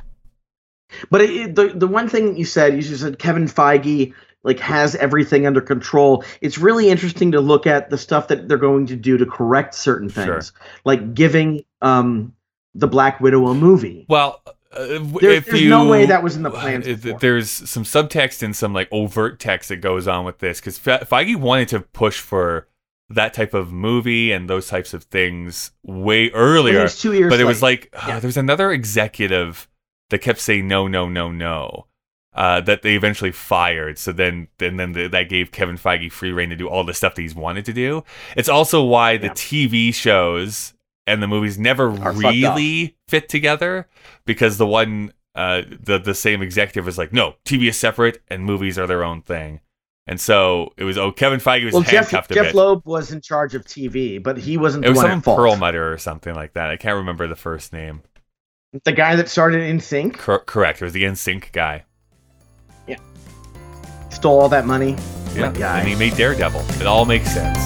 [1.10, 4.94] But it, the the one thing you said, you just said Kevin Feige like has
[4.97, 6.24] everything under control.
[6.40, 9.74] It's really interesting to look at the stuff that they're going to do to correct
[9.74, 10.24] certain Sure.
[10.24, 10.52] things,
[10.85, 12.32] like giving um
[12.74, 14.06] the Black Widow a movie.
[14.09, 14.40] Well,
[14.73, 14.86] uh,
[15.20, 17.19] There- there's you, no way that was in the plans uh, before.
[17.19, 21.01] There's some subtext and some like overt text that goes on with this because Fe-
[21.10, 22.69] Feige wanted to push for
[23.10, 26.86] that type of movie and those types of things way earlier.
[26.89, 27.31] two years.
[27.31, 29.66] but it was like uh, there's another executive
[30.10, 31.86] that kept saying no, no, no, no.
[32.35, 33.98] Uh, that they eventually fired.
[33.98, 36.94] So then, and then the, that gave Kevin Feige free rein to do all the
[36.94, 38.05] stuff that he's wanted to do.
[38.36, 40.74] It's also why the TV shows
[41.06, 43.89] and the movies never Are really fit together
[44.24, 48.44] because the one, uh, the the same executive is like, no, TV is separate and
[48.44, 49.60] movies are their own thing.
[50.06, 52.55] And so it was oh Kevin Feige was Well, Jeff, handcuffed a Jeff.
[52.55, 55.22] Loeb was in charge of TV, but he wasn't it was one some.
[55.22, 56.70] Perlmutter or something like that.
[56.70, 58.02] I can't remember the first name.
[58.85, 60.82] The guy that started in Sync Cor- correct.
[60.82, 61.85] It was the NSYNC guy.
[62.86, 62.99] Yeah.
[64.11, 64.97] Stole all that money.
[65.35, 65.77] Yeah.
[65.78, 66.61] And he made Daredevil.
[66.81, 67.59] It all makes sense.